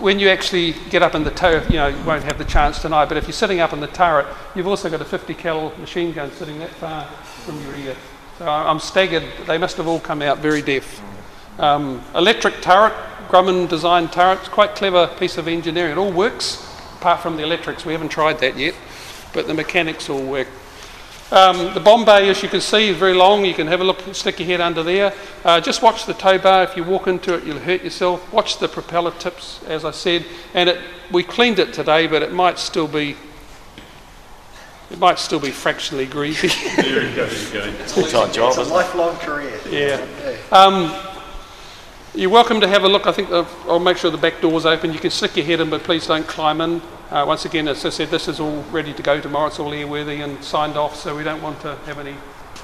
[0.00, 2.80] when you actually get up in the turret, you know, you won't have the chance
[2.80, 5.70] tonight, but if you're sitting up in the turret, you've also got a 50 cal
[5.78, 7.96] machine gun sitting that far from your ear.
[8.38, 9.24] So I'm staggered.
[9.46, 11.00] They must have all come out very deaf.
[11.58, 12.94] Um, electric turret,
[13.28, 15.92] Grumman designed turret, it's quite clever piece of engineering.
[15.92, 16.66] It all works,
[16.98, 17.84] apart from the electrics.
[17.84, 18.74] We haven't tried that yet,
[19.32, 20.48] but the mechanics all work.
[21.32, 23.46] Um, the bomb bay, as you can see, is very long.
[23.46, 25.14] You can have a look, stick your head under there.
[25.42, 26.62] Uh, just watch the tow bar.
[26.62, 28.30] If you walk into it, you'll hurt yourself.
[28.30, 30.26] Watch the propeller tips, as I said.
[30.52, 30.78] And it,
[31.10, 33.16] we cleaned it today, but it might still be.
[34.90, 36.48] It might still be fractionally greasy.
[36.82, 37.84] There you go, there you go.
[37.86, 39.58] Full-time job, It's a lifelong career.
[39.70, 40.04] yeah.
[40.50, 40.94] Um,
[42.14, 43.06] you're welcome to have a look.
[43.06, 44.92] I think I'll make sure the back door's open.
[44.92, 46.82] You can stick your head in, but please don't climb in.
[47.12, 49.48] Uh, once again, as I said, this is all ready to go tomorrow.
[49.48, 52.14] It's all airworthy and signed off, so we don't want to have any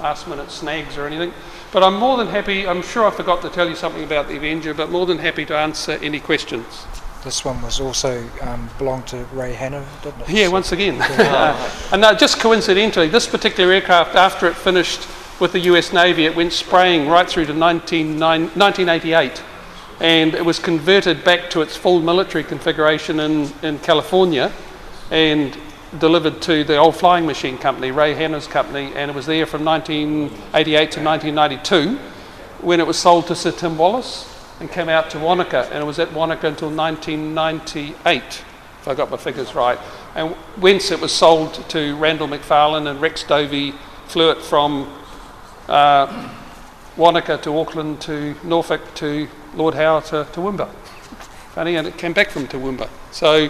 [0.01, 1.31] last minute snags or anything.
[1.71, 4.37] But I'm more than happy, I'm sure I forgot to tell you something about the
[4.37, 6.65] Avenger, but more than happy to answer any questions.
[7.23, 10.29] this one was also um, belonged to Ray Hanna, didn't it?
[10.29, 10.95] Yeah, once again.
[11.91, 15.07] And uh, just coincidentally, this particular aircraft, after it finished
[15.39, 19.43] with the US Navy, it went spraying right through to 19, 1988.
[19.99, 24.51] And it was converted back to its full military configuration in, in California
[25.11, 25.57] and
[25.97, 29.65] delivered to the old flying machine company, Ray Hanna's company, and it was there from
[29.65, 31.97] 1988 to 1992
[32.61, 34.25] when it was sold to Sir Tim Wallace
[34.59, 38.21] and came out to Wanaka, and it was at Wanaka until 1998,
[38.81, 39.79] if I got my figures right.
[40.15, 43.73] And whence it was sold to Randall McFarlane and Rex Dovey
[44.07, 44.93] flew it from
[45.67, 46.29] uh,
[46.97, 50.69] Wanaka to Auckland to Norfolk to Lord Howe to Toowoomba.
[51.53, 52.89] Funny, and it came back from Toowoomba.
[53.11, 53.49] So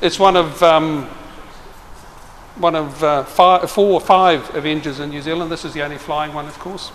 [0.00, 1.04] it's one of um,
[2.56, 5.50] one of uh, five, four or five Avengers in New Zealand.
[5.50, 6.92] This is the only flying one, of course.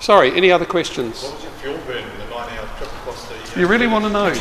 [0.00, 1.22] Sorry, any other questions?
[1.22, 3.60] What was your fuel burn in the nine-hour trip across the?
[3.60, 4.26] You really want to know?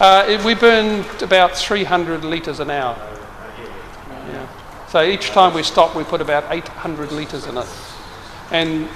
[0.00, 2.96] uh, it- we burned about 300 litres an hour.
[4.28, 4.86] Yeah.
[4.88, 7.66] So each time we stopped, we put about 800 litres in it.
[8.50, 8.88] And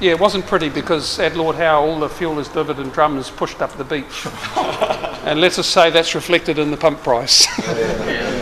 [0.00, 3.30] yeah, it wasn't pretty because at Lord Howe, all the fuel is delivered in drums
[3.30, 4.26] pushed up the beach.
[5.24, 7.46] and let's just say that's reflected in the pump price.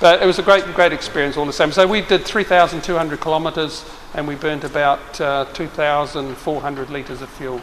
[0.00, 1.72] But it was a great, great experience all the same.
[1.72, 3.84] So we did 3,200 kilometres
[4.14, 7.60] and we burnt about uh, 2,400 litres of fuel.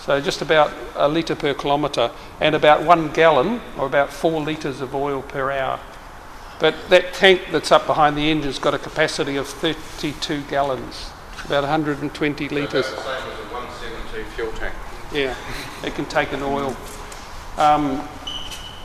[0.00, 4.80] So just about a litre per kilometre and about one gallon or about four litres
[4.80, 5.78] of oil per hour.
[6.58, 11.11] But that tank that's up behind the engine's got a capacity of 32 gallons,
[11.44, 12.92] about 120 litres.
[12.92, 14.74] About the same as a 172 fuel tank.
[15.12, 15.36] Yeah,
[15.84, 16.76] it can take an oil.
[17.58, 18.06] Um,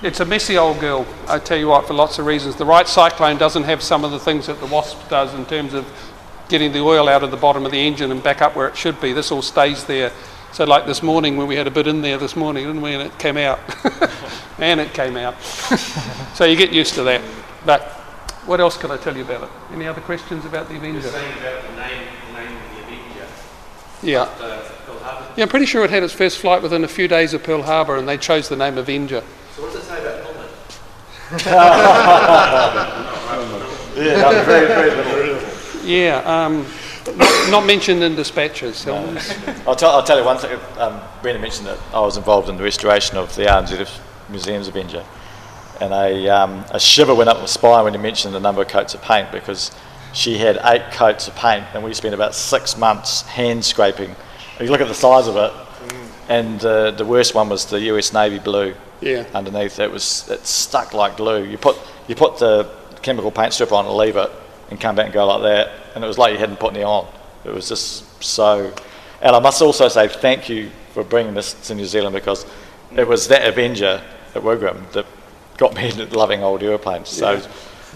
[0.03, 2.55] it's a messy old girl, I tell you what, for lots of reasons.
[2.55, 5.73] The Wright Cyclone doesn't have some of the things that the Wasp does in terms
[5.73, 5.87] of
[6.49, 8.77] getting the oil out of the bottom of the engine and back up where it
[8.77, 9.11] should be.
[9.13, 10.11] This all stays there.
[10.53, 12.93] So, like this morning when we had a bit in there this morning, didn't we?
[12.93, 13.59] And it came out.
[14.59, 15.41] and it came out.
[16.35, 17.21] so, you get used to that.
[17.65, 17.81] But
[18.45, 19.49] what else can I tell you about it?
[19.73, 21.01] Any other questions about the Avenger?
[21.01, 23.27] saying about the name, the name of the Avenger,
[24.03, 24.21] Yeah.
[24.21, 25.33] uh, Pearl Harbor.
[25.35, 27.63] Yeah, I'm pretty sure it had its first flight within a few days of Pearl
[27.63, 29.23] Harbor and they chose the name Avenger.
[29.55, 30.49] So what does it say about helmet?
[33.97, 35.49] Yeah, no, very, very little.
[35.83, 36.67] Yeah, um,
[37.15, 38.77] not, not mentioned in dispatches.
[38.77, 38.95] So
[39.65, 40.59] I'll, tell, I'll tell you one thing.
[40.77, 43.89] Um, Brendon mentioned that I was involved in the restoration of the RNZ
[44.29, 45.03] Museum's Avenger.
[45.81, 48.67] And a, um, a shiver went up my spine when you mentioned the number of
[48.67, 49.71] coats of paint because
[50.17, 54.09] she had eight coats of paint and we spent about six months hand scraping.
[54.55, 55.53] If you look at the size of it,
[56.27, 59.25] and uh, the worst one was the US Navy blue Yeah.
[59.35, 59.79] underneath.
[59.79, 61.43] It was it stuck like glue.
[61.43, 61.77] You put
[62.07, 62.67] you put the
[63.03, 64.31] chemical paint strip on and leave it,
[64.71, 66.83] and come back and go like that, and it was like you hadn't put any
[66.83, 67.07] on.
[67.45, 68.73] It was just so.
[69.21, 72.45] And I must also say thank you for bringing this to New Zealand because
[72.95, 74.01] it was that Avenger
[74.35, 75.05] at Wigram that
[75.57, 77.09] got me into loving old aeroplanes.
[77.09, 77.39] So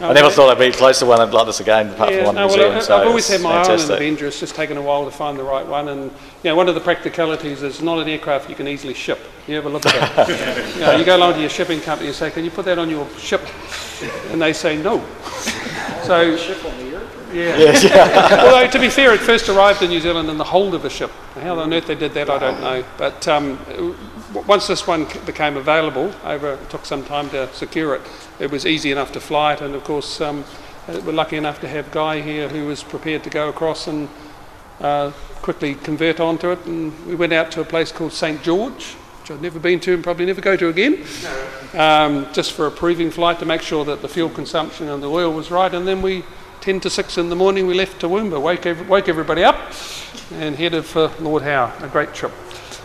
[0.01, 2.35] I never thought I'd be close to one like this again, apart Yeah, from one
[2.35, 2.77] no, in New well, Zealand.
[2.77, 3.91] I- so I've always it's had my eye on an.
[3.91, 4.27] Avenger.
[4.27, 5.89] It's just taken a while to find the right one.
[5.89, 9.19] And you know, one of the practicalities is not an aircraft you can easily ship.
[9.47, 10.75] You ever look at it?
[10.75, 12.79] you, know, you go along to your shipping company and say, "Can you put that
[12.79, 13.41] on your ship?"
[14.31, 15.03] And they say no.
[16.03, 16.21] So
[17.33, 17.57] yeah.
[17.57, 18.43] Yes, yeah.
[18.43, 20.89] Although to be fair, it first arrived in New Zealand in the hold of a
[20.89, 21.11] ship.
[21.35, 22.83] How on earth they did that, I don't know.
[22.97, 23.95] But um, w-
[24.33, 28.01] once this one became available, over it took some time to secure it.
[28.39, 30.43] It was easy enough to fly it, and of course, um,
[30.87, 34.09] uh, we're lucky enough to have Guy here who was prepared to go across and
[34.79, 36.65] uh, quickly convert onto it.
[36.65, 39.93] And we went out to a place called St George, which I've never been to
[39.93, 41.05] and probably never go to again,
[41.73, 45.09] um, just for a proving flight to make sure that the fuel consumption and the
[45.09, 45.73] oil was right.
[45.73, 46.23] And then we,
[46.61, 49.73] 10 to 6 in the morning, we left Toowoomba, woke, ev- woke everybody up,
[50.31, 51.73] and headed for Lord Howe.
[51.81, 52.31] A great trip.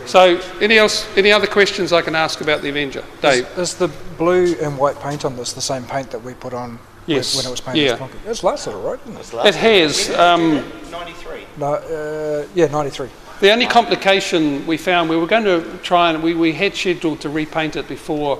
[0.05, 1.07] So, any else?
[1.17, 3.47] Any other questions I can ask about the Avenger, Dave?
[3.57, 6.53] Is, is the blue and white paint on this the same paint that we put
[6.53, 6.79] on when-
[7.17, 7.93] Yes, when it was painted yeah.
[7.93, 8.21] as concrete?
[8.25, 9.47] It's lasted all right, isn't it?
[9.47, 10.09] It has.
[10.11, 11.45] Um, 93.
[11.57, 13.09] No, uh, yeah, 93.
[13.39, 17.21] The only complication we found, we were going to try and we, we had scheduled
[17.21, 18.39] to repaint it before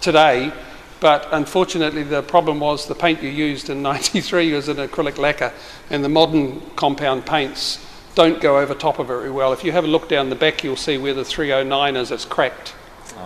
[0.00, 0.52] today,
[1.00, 5.52] but unfortunately the problem was the paint you used in 93 was an acrylic lacquer,
[5.90, 7.78] and the modern compound paints
[8.16, 9.52] don't go over top of it very well.
[9.52, 12.24] If you have a look down the back, you'll see where the 309 is, it's
[12.24, 12.74] cracked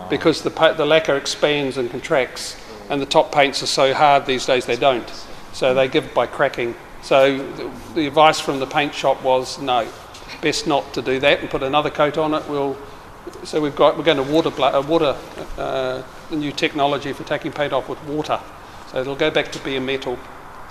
[0.09, 2.57] because the, the lacquer expands and contracts,
[2.89, 5.09] and the top paints are so hard these days they don't.
[5.53, 6.75] So they give by cracking.
[7.01, 9.87] So the, the advice from the paint shop was no,
[10.41, 12.47] best not to do that and put another coat on it.
[12.47, 12.77] We'll,
[13.43, 15.15] so we've got we're going to water uh, water
[15.57, 18.39] uh, the new technology for taking paint off with water.
[18.91, 20.19] So it'll go back to being metal.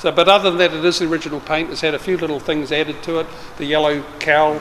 [0.00, 1.70] So, but other than that, it is the original paint.
[1.70, 3.26] It's had a few little things added to it.
[3.58, 4.58] The yellow cowl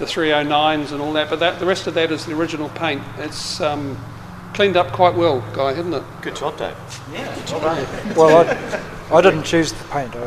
[0.00, 3.02] the 309s and all that, but that, the rest of that is the original paint.
[3.18, 3.98] It's um,
[4.54, 6.02] cleaned up quite well, Guy, hasn't it?
[6.22, 6.74] Good job, Dave.
[7.12, 7.76] Yeah, good job.
[7.76, 8.16] Dave.
[8.16, 8.48] Well,
[9.10, 10.16] I, I didn't choose the paint.
[10.16, 10.20] I,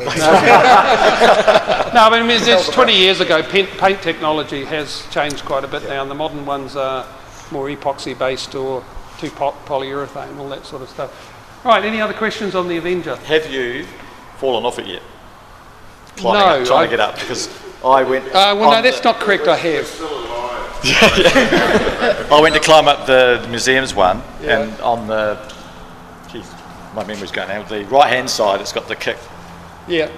[1.94, 3.42] No, I mean, it's, it's 20 years ago.
[3.42, 7.08] Paint, paint technology has changed quite a bit now, and the modern ones are
[7.52, 8.84] more epoxy based or
[9.18, 11.32] two pot polyurethane, all that sort of stuff.
[11.66, 13.16] Right, any other questions on the Avenger?
[13.16, 13.88] Have you
[14.38, 15.02] fallen off it yet?
[16.18, 17.50] Climbing No, up, trying I- to get up because
[17.84, 18.26] I went.
[18.28, 19.48] Uh, well, no, that's the- not correct.
[19.48, 19.90] I have.
[22.32, 24.60] I went to climb up the museum's one, Yeah.
[24.60, 25.38] and on the,
[26.32, 26.46] geez,
[26.94, 27.70] my memory's going out.
[27.70, 29.18] The right hand side, it's got the kick,
[29.88, 30.10] Yeah,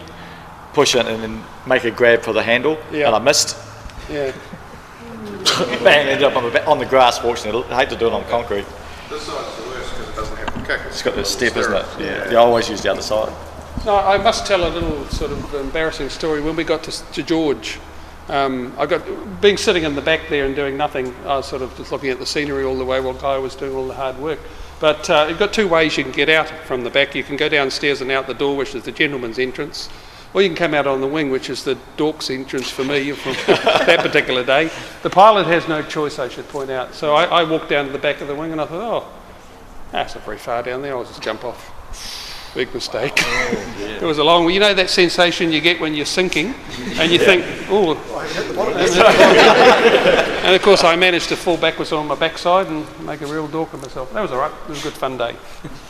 [0.73, 3.07] push it, and then make a grab for the handle, Yeah.
[3.07, 3.55] and I missed.
[4.09, 4.31] yeah.
[5.83, 6.07] Bang!
[6.07, 7.19] Ended up on the ba- on the grass.
[7.19, 8.65] Fortunately, I hate to do it on concrete.
[9.09, 10.81] This side's the worst because it doesn't have the kick.
[10.87, 11.85] It's got the step, isn't it?
[11.99, 12.31] Yeah.
[12.31, 12.39] Yeah.
[12.39, 13.31] I always use the other side.
[13.85, 16.41] No, I must tell a little sort of embarrassing story.
[16.41, 17.79] When we got to, to George,
[18.29, 21.13] um, I got being sitting in the back there and doing nothing.
[21.23, 23.55] I was sort of just looking at the scenery all the way while Guy was
[23.55, 24.39] doing all the hard work.
[24.79, 27.13] But uh, you've got two ways you can get out from the back.
[27.13, 29.87] You can go downstairs and out the door, which is the gentleman's entrance,
[30.33, 33.11] or you can come out on the wing, which is the dork's entrance for me
[33.11, 34.71] from that particular day.
[35.03, 36.95] The pilot has no choice, I should point out.
[36.95, 39.07] So I, I walked down to the back of the wing and I thought, oh,
[39.91, 40.97] that's not very far down there.
[40.97, 42.24] I'll just jump off.
[42.55, 43.11] Big mistake.
[43.17, 44.49] it was a long.
[44.49, 46.55] You know that sensation you get when you're sinking,
[46.95, 47.97] and you think, oh.
[50.45, 53.49] and of course, I managed to fall backwards on my backside and make a real
[53.49, 54.13] dork of myself.
[54.13, 54.53] That was all right.
[54.63, 55.35] It was a good fun day.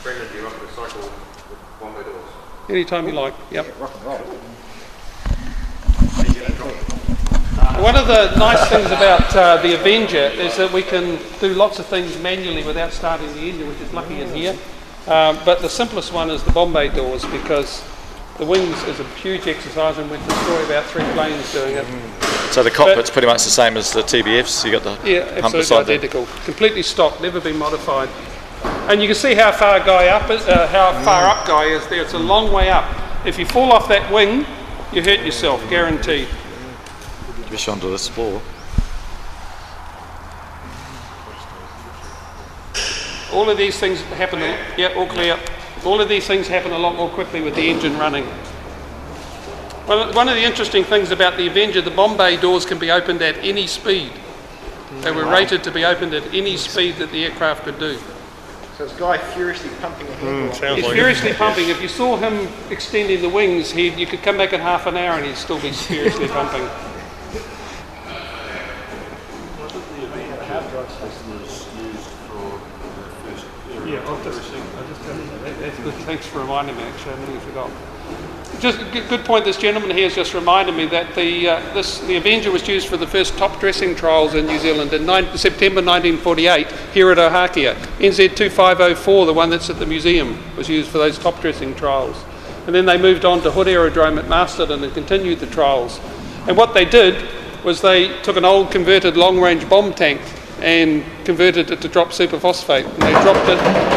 [0.02, 2.26] Brendon, do you want to cycle with bomb bay doors?
[2.68, 3.36] Anytime you like.
[3.52, 3.68] Yep.
[7.80, 11.78] One of the nice things about uh, the Avenger is that we can do lots
[11.78, 14.58] of things manually without starting the engine, which is lucky in here.
[15.08, 17.84] Um, but the simplest one is the bomb bay doors because
[18.38, 21.86] the wings is a huge exercise and we destroy about three planes doing it.
[22.52, 24.66] So the cockpit's pretty much the same as the TBFs.
[24.66, 25.80] You got the Yeah, absolutely there.
[25.82, 26.26] identical.
[26.46, 28.10] Completely stock, never been modified.
[28.90, 31.86] And you can see how far guy up is, uh, how far up guy is
[31.88, 32.02] there.
[32.02, 32.86] It's a long way up.
[33.26, 34.46] If you fall off that wing,
[34.92, 36.28] you hurt yourself, guaranteed.
[37.50, 38.42] Just onto this floor.
[43.32, 44.42] All of these things happen.
[44.42, 45.40] A, yeah, all clear.
[45.84, 48.26] All of these things happen a lot more quickly with the engine running.
[49.88, 52.90] Well, one of the interesting things about the Avenger, the bomb bay doors can be
[52.90, 54.12] opened at any speed.
[55.02, 58.00] They were rated to be opened at any speed that the aircraft could do.
[58.78, 60.48] So this guy furiously pumping a handle.
[60.48, 61.70] Hmm, He's furiously pumping.
[61.70, 64.98] If you saw him extending the wings, he you could come back in half an
[64.98, 66.68] hour and he'd still be furiously pumping.
[73.86, 75.60] Yeah, I'll just, I'll just tell you that.
[75.60, 75.75] That's good.
[75.92, 76.84] Thanks for reminding me.
[76.84, 77.72] Actually, I nearly forgot.
[78.60, 79.46] Just a good point.
[79.46, 82.88] This gentleman here has just reminded me that the uh, this the Avenger was used
[82.88, 87.18] for the first top dressing trials in New Zealand in nine, September 1948 here at
[87.18, 87.76] Ohakea.
[88.00, 92.18] NZ 2504, the one that's at the museum, was used for those top dressing trials.
[92.66, 96.00] And then they moved on to Hood Aerodrome at Masterton and continued the trials.
[96.48, 97.30] And what they did
[97.64, 100.22] was they took an old converted long range bomb tank
[100.62, 102.86] and converted it to drop superphosphate.
[102.86, 103.95] And they dropped it.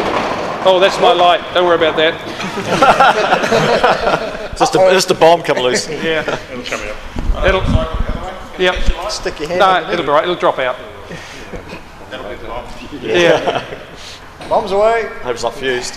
[0.65, 1.41] Oh, that's my light.
[1.53, 2.15] Don't worry about that.
[4.59, 5.87] Just a, just a bomb come loose.
[6.03, 6.19] Yeah.
[6.51, 7.47] It'll come out.
[7.47, 7.63] It'll.
[8.61, 9.09] Yep.
[9.09, 10.23] Stick your hand No, in it'll be right.
[10.23, 10.75] It'll drop out.
[12.09, 12.67] That'll be the bomb.
[13.01, 13.63] Yeah.
[14.49, 15.05] Bombs away.
[15.21, 15.95] Hope it's not fused.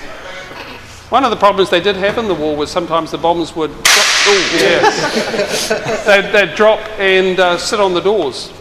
[1.11, 3.70] One of the problems they did have in the war was sometimes the bombs would.
[3.75, 6.03] Oh, yeah.
[6.05, 8.53] they'd, they'd drop and uh, sit on the doors.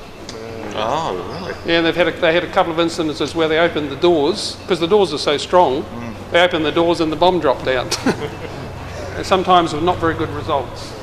[0.73, 1.50] Oh, really?
[1.65, 3.95] Yeah, and they've had a, they had a couple of incidences where they opened the
[3.95, 5.85] doors because the doors are so strong.
[6.31, 7.95] They opened the doors and the bomb dropped out.
[9.15, 10.93] and sometimes with not very good results.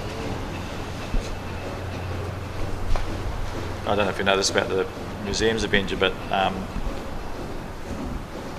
[3.87, 4.87] I don't know if you know this about the
[5.25, 6.55] museum's Avenger, but um,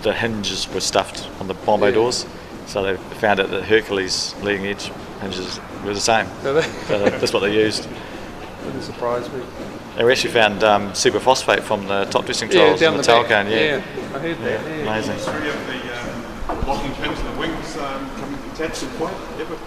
[0.02, 1.96] the hinges were stuffed on the bomb bay Yeah.
[1.96, 2.26] doors.
[2.66, 6.28] So they found out that Hercules leading edge hinges were the same.
[6.44, 7.88] So they So that- that's what they used.
[8.66, 9.42] Wouldn't surprise me.
[10.00, 13.08] They actually found um, superphosphate from the top dressing Yeah, trials down in the the
[13.08, 13.44] tail back.
[13.46, 13.52] cone.
[13.52, 13.60] Yeah.
[13.60, 14.66] yeah, I heard that.
[14.66, 14.82] Yeah.
[14.84, 15.18] amazing.
[15.18, 19.14] Three of the um, locking pins and the wings um, come attached in point.
[19.40, 19.58] Ever?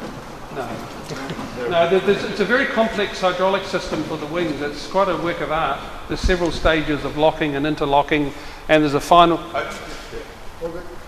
[1.69, 4.59] No, there- there's, it's a very complex hydraulic system for the wings.
[4.63, 5.79] It's quite a work of art.
[6.09, 8.33] There's several stages of locking and interlocking,
[8.71, 9.39] and there's a final.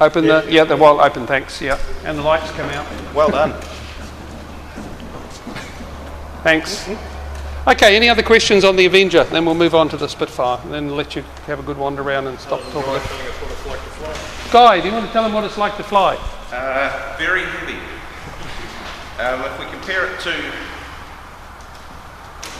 [0.01, 1.27] Open the yeah, the well open.
[1.27, 1.63] Thanks.
[1.63, 2.87] Yeah, and the lights come out.
[3.15, 3.53] Well done.
[6.43, 6.87] Thanks.
[7.67, 7.97] Okay.
[7.97, 9.25] Any other questions on the Avenger?
[9.25, 12.03] Then we'll move on to the Spitfire, and then let you have a good wander
[12.03, 13.01] around and stop talking.
[14.53, 16.17] Guy, do you want to tell them what it's like to fly?
[16.53, 17.79] Uh, very heavy.
[19.19, 20.53] Um, if we compare it to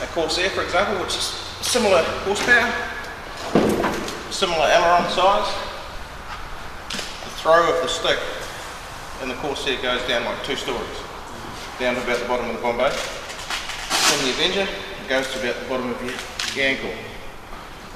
[0.01, 1.23] a Corsair, for example, which is
[1.61, 2.73] similar horsepower,
[4.31, 5.53] similar aileron size.
[6.89, 8.19] The throw of the stick
[9.21, 10.99] in the Corsair goes down like two stories,
[11.79, 12.91] down to about the bottom of the bomb bay.
[14.13, 14.67] In the Avenger,
[15.07, 16.13] goes to about the bottom of your,
[16.55, 16.91] your ankle.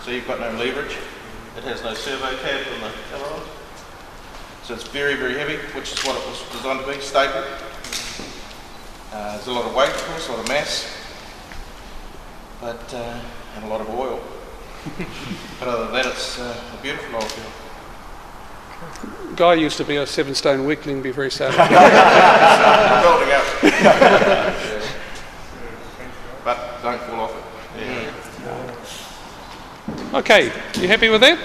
[0.04, 0.98] So you've got no leverage.
[1.58, 3.42] It has no servo tab on the aileron.
[4.64, 7.44] So it's very, very heavy, which is what it was designed to be, stable.
[9.12, 10.96] Uh, there's a lot of weight, of course, a lot of mass,
[12.62, 13.20] but uh,
[13.56, 14.22] and a lot of oil.
[15.60, 17.52] but other than that, it's uh, a beautiful old field.
[19.36, 21.52] Guy used to be a seven stone weakling, be very sad.
[23.04, 23.32] Building
[24.74, 24.79] up.
[26.90, 27.34] But don't fall off
[27.78, 28.14] it.
[30.16, 30.46] okay,
[30.82, 31.38] you happy with that?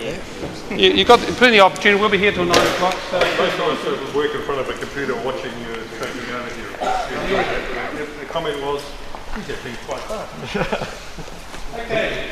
[0.00, 0.18] Yeah.
[0.76, 2.00] You, you got plenty of opportunity.
[2.00, 2.94] We'll be here till nine o'clock.
[3.10, 6.68] So Most nice to work in front of a computer watching you taking over here.
[7.96, 8.82] The, the comment was,
[9.36, 10.56] he's actually quite fast.
[11.70, 12.28] Okay.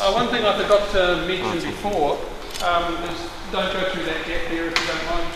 [0.00, 2.18] Uh, one thing I forgot to mention before
[2.66, 3.18] um, is
[3.52, 5.28] don't go through that gap there if you don't mind.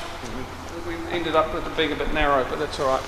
[0.87, 3.03] We ended up with it being a bit narrow, but that's all right.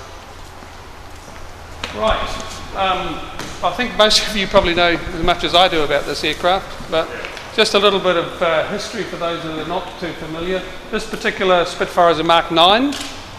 [1.95, 2.21] Right.
[2.77, 3.19] Um,
[3.65, 6.91] I think most of you probably know as much as I do about this aircraft,
[6.91, 7.09] but
[7.57, 10.63] just a little bit of uh, history for those that are not too familiar.
[10.91, 12.95] This particular Spitfire is a Mark 9.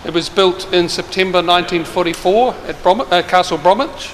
[0.06, 4.12] It was built in September 1944 at Brom- uh, Castle Bromwich,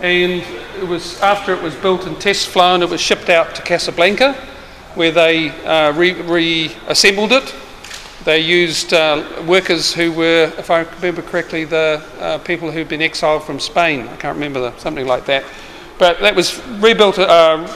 [0.00, 0.42] and
[0.80, 4.34] it was after it was built and test flown, it was shipped out to Casablanca,
[4.94, 7.54] where they uh, re- reassembled it.
[8.24, 13.02] They used uh, workers who were, if I remember correctly, the uh, people who'd been
[13.02, 14.06] exiled from Spain.
[14.06, 15.44] I can't remember the, something like that.
[15.98, 17.66] But that was rebuilt, uh,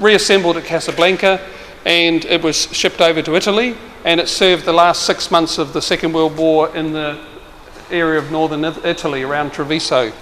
[0.00, 1.40] reassembled at Casablanca,
[1.84, 3.76] and it was shipped over to Italy.
[4.04, 7.24] And it served the last six months of the Second World War in the
[7.90, 10.12] area of northern Italy around Treviso.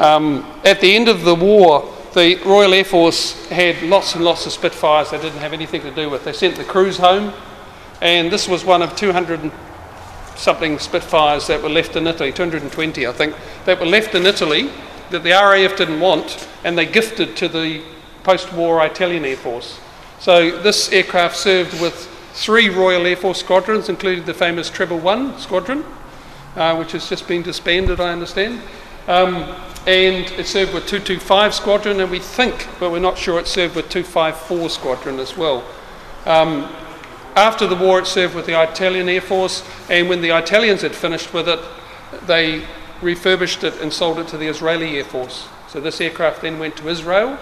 [0.00, 4.44] Um, at the end of the war, the Royal Air Force had lots and lots
[4.44, 6.24] of Spitfires they didn't have anything to do with.
[6.24, 7.32] They sent the crews home,
[8.00, 9.50] and this was one of 200
[10.36, 13.34] something Spitfires that were left in Italy, 220 I think,
[13.64, 14.70] that were left in Italy
[15.10, 17.82] that the RAF didn't want, and they gifted to the
[18.22, 19.80] post-war Italian Air Force.
[20.20, 21.94] So this aircraft served with
[22.34, 25.84] three Royal Air Force squadrons, including the famous Treble One squadron,
[26.56, 28.60] uh, which has just been disbanded, I understand.
[29.06, 33.46] Um, and it served with 225 Squadron, and we think, but we're not sure, it
[33.46, 35.64] served with 254 Squadron as well.
[36.26, 36.70] Um,
[37.38, 40.94] after the war, it served with the Italian Air Force, and when the Italians had
[40.94, 41.60] finished with it,
[42.26, 42.64] they
[43.00, 45.46] refurbished it and sold it to the Israeli Air Force.
[45.68, 47.38] So this aircraft then went to Israel,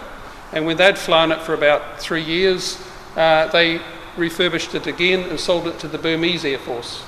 [0.53, 2.79] and when they'd flown it for about three years,
[3.17, 3.81] uh, they
[4.17, 7.03] refurbished it again and sold it to the Burmese Air Force.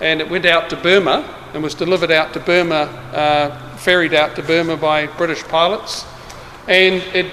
[0.00, 1.24] And it went out to Burma
[1.54, 6.04] and was delivered out to Burma, uh, ferried out to Burma by British pilots.
[6.66, 7.26] And it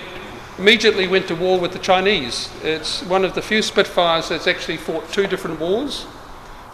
[0.60, 2.50] immediately went to war with the Chinese.
[2.64, 6.06] It's one of the few Spitfires that's actually fought two different wars.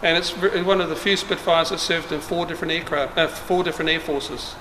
[0.02, 3.62] And it's one of the few Spitfires that served in four different aircraft, uh, four
[3.62, 4.54] different air forces.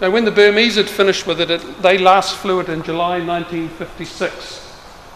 [0.00, 3.20] Now, when the Burmese had finished with it, it, they last flew it in July
[3.24, 4.60] 1956.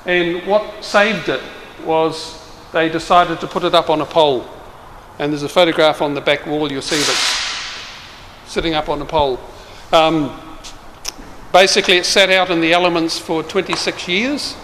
[0.07, 1.43] And what saved it
[1.85, 2.39] was
[2.73, 4.47] they decided to put it up on a pole.
[5.19, 7.39] And there's a photograph on the back wall, you'll see that
[8.47, 9.41] sitting up on a pole.
[9.93, 10.39] Um,
[11.53, 14.57] basically, it sat out in the elements for 26 years,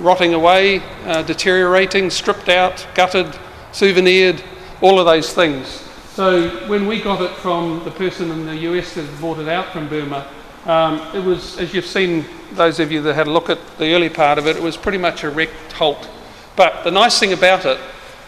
[0.00, 3.38] rotting away, uh, deteriorating, stripped out, gutted,
[3.72, 4.42] souvenired,
[4.80, 5.80] all of those things.
[6.14, 9.72] So when we got it from the person in the US that bought it out
[9.72, 10.26] from Burma,
[10.64, 13.92] um, it was, as you've seen, those of you that had a look at the
[13.94, 16.08] early part of it, it was pretty much a wrecked halt.
[16.56, 17.78] But the nice thing about it,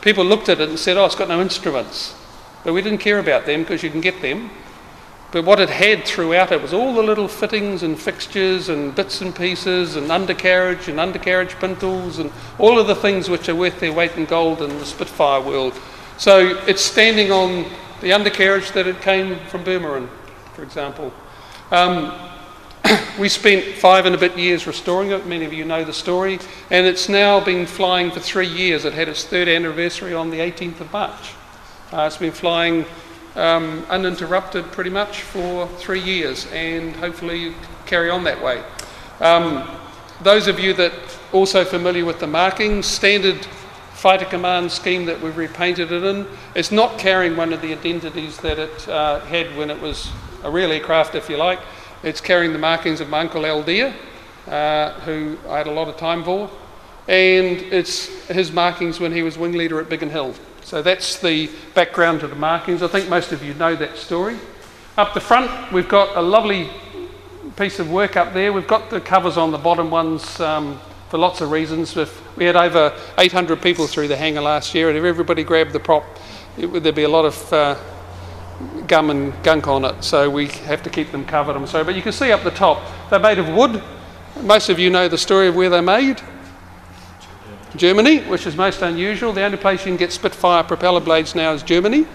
[0.02, 2.14] people looked at it and said, oh, it's got no instruments.
[2.64, 4.50] But we didn't care about them because you can get them.
[5.36, 9.20] But what it had throughout it was all the little fittings and fixtures and bits
[9.20, 13.78] and pieces and undercarriage and undercarriage pintles and all of the things which are worth
[13.78, 15.78] their weight in gold in the Spitfire world.
[16.16, 17.70] So it's standing on
[18.00, 20.08] the undercarriage that it came from Burma,
[20.54, 21.12] for example.
[21.70, 22.18] Um,
[23.18, 25.26] we spent five and a bit years restoring it.
[25.26, 26.38] Many of you know the story.
[26.70, 28.86] And it's now been flying for three years.
[28.86, 31.34] It had its third anniversary on the 18th of March.
[31.92, 32.86] Uh, it's been flying
[33.36, 38.64] um, uninterrupted pretty much for three years and hopefully carry on that way.
[39.20, 39.68] Um,
[40.22, 40.92] those of you that
[41.32, 43.44] also familiar with the markings, standard
[43.92, 48.38] fighter command scheme that we've repainted it in, it's not carrying one of the identities
[48.38, 50.10] that it uh, had when it was
[50.42, 51.60] a real aircraft, if you like.
[52.02, 53.94] It's carrying the markings of my uncle Al Deere,
[54.46, 56.50] uh, who I had a lot of time for,
[57.08, 60.34] and it's his markings when he was wing leader at Biggin Hill.
[60.66, 62.82] So that's the background to the markings.
[62.82, 64.36] I think most of you know that story.
[64.98, 66.68] Up the front, we've got a lovely
[67.54, 68.52] piece of work up there.
[68.52, 71.96] We've got the covers on the bottom ones um, for lots of reasons.
[71.96, 75.70] If we had over 800 people through the hangar last year, and if everybody grabbed
[75.70, 76.02] the prop,
[76.58, 77.76] it, there'd be a lot of uh,
[78.88, 80.02] gum and gunk on it.
[80.02, 81.54] So we have to keep them covered.
[81.54, 83.80] I'm sorry, but you can see up the top they're made of wood.
[84.42, 86.20] Most of you know the story of where they're made.
[87.76, 89.32] Germany, which is most unusual.
[89.32, 92.06] The only place you can get Spitfire propeller blades now is Germany.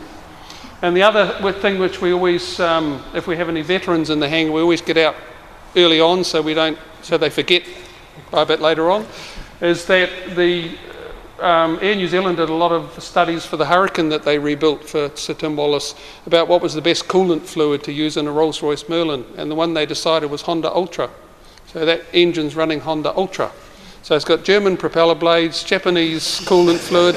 [0.81, 4.27] And the other thing which we always, um, if we have any veterans in the
[4.27, 5.15] hangar, we always get out
[5.75, 7.63] early on so we don't, so they forget
[8.33, 9.05] a bit later on,
[9.61, 10.75] is that the
[11.39, 14.83] um, Air New Zealand did a lot of studies for the Hurricane that they rebuilt
[14.83, 15.95] for Sir Tim Wallace
[16.25, 19.55] about what was the best coolant fluid to use in a Rolls-Royce Merlin, and the
[19.55, 21.09] one they decided was Honda Ultra.
[21.67, 23.51] So that engine's running Honda Ultra.
[24.03, 27.15] So it's got German propeller blades, Japanese coolant fluid,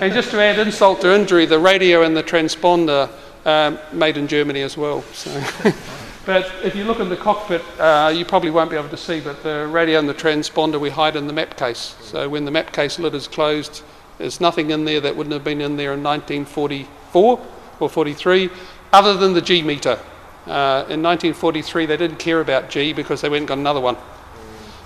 [0.00, 3.10] and just to add insult to injury, the radio and the transponder
[3.44, 5.02] um, made in Germany as well.
[5.12, 5.30] So.
[6.26, 9.20] but if you look in the cockpit, uh, you probably won't be able to see,
[9.20, 11.94] but the radio and the transponder we hide in the map case.
[12.00, 13.82] So when the map case lid is closed,
[14.16, 17.46] there's nothing in there that wouldn't have been in there in 1944
[17.80, 18.50] or 43,
[18.94, 19.98] other than the G meter.
[20.46, 23.96] Uh, in 1943, they didn't care about G because they went and got another one.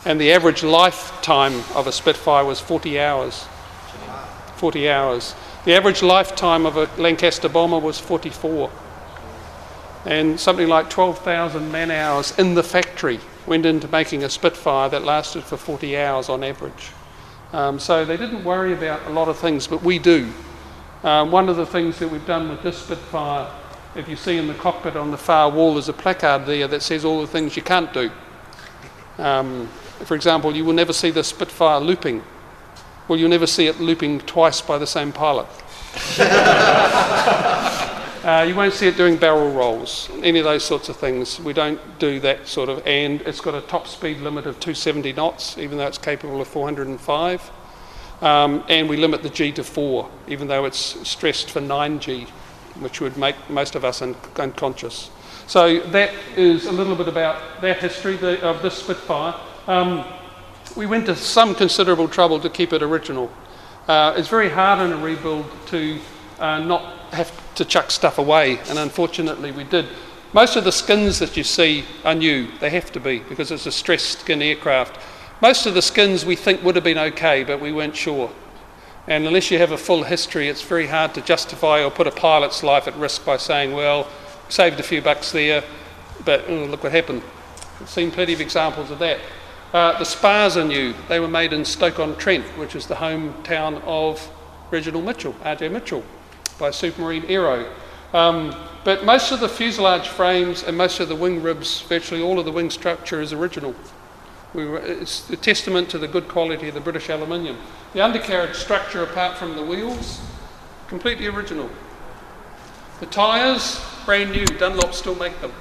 [0.06, 3.44] And the average lifetime of a Spitfire was 40 hours.
[4.54, 5.34] 40 hours.
[5.64, 8.70] The average lifetime of a Lancaster bomber was 44.
[10.04, 15.02] And something like 12,000 man hours in the factory went into making a Spitfire that
[15.02, 16.92] lasted for 40 hours on average.
[17.52, 20.32] Um, so they didn't worry about a lot of things, but we do.
[21.02, 23.50] Um, one of the things that we've done with this Spitfire,
[23.96, 26.82] if you see in the cockpit on the far wall, there's a placard there that
[26.82, 28.08] says all the things you can't do.
[29.18, 29.68] Um,
[30.04, 32.22] for example, you will never see the Spitfire looping.
[33.08, 35.46] Well, you'll never see it looping twice by the same pilot.
[38.26, 41.38] Uh, you won't see it doing barrel rolls, any of those sorts of things.
[41.38, 45.12] We don't do that sort of, and it's got a top speed limit of 270
[45.12, 47.50] knots, even though it's capable of 405.
[48.22, 52.26] Um, and we limit the G to 4, even though it's stressed for 9G,
[52.80, 55.08] which would make most of us un- unconscious.
[55.46, 59.38] So that is a little bit about that history the, of this Spitfire.
[59.66, 60.04] Um,
[60.76, 63.30] we went to some considerable trouble to keep it original.
[63.88, 65.98] Uh, it's very hard in a rebuild to
[66.38, 69.86] uh, not have to chuck stuff away, and unfortunately we did.
[70.32, 73.66] Most of the skins that you see are new, they have to be because it's
[73.66, 75.00] a stressed skin aircraft.
[75.40, 78.30] Most of the skins we think would have been okay, but we weren't sure.
[79.08, 82.10] And unless you have a full history, it's very hard to justify or put a
[82.10, 84.08] pilot's life at risk by saying, well,
[84.48, 85.62] saved a few bucks there,
[86.24, 87.22] but oh, look what happened.
[87.80, 89.20] I've seen plenty of examples of that.
[89.76, 90.94] Uh, the spars are new.
[91.06, 94.26] They were made in Stoke-on-Trent, which is the hometown of
[94.70, 95.68] Reginald Mitchell, R.J.
[95.68, 96.02] Mitchell,
[96.58, 97.70] by Supermarine Aero.
[98.14, 102.38] Um, but most of the fuselage frames and most of the wing ribs, virtually all
[102.38, 103.74] of the wing structure is original.
[104.54, 107.58] We were, it's a testament to the good quality of the British aluminium.
[107.92, 110.22] The undercarriage structure, apart from the wheels,
[110.88, 111.68] completely original.
[113.00, 114.46] The tyres, brand new.
[114.46, 115.52] Dunlop still make them.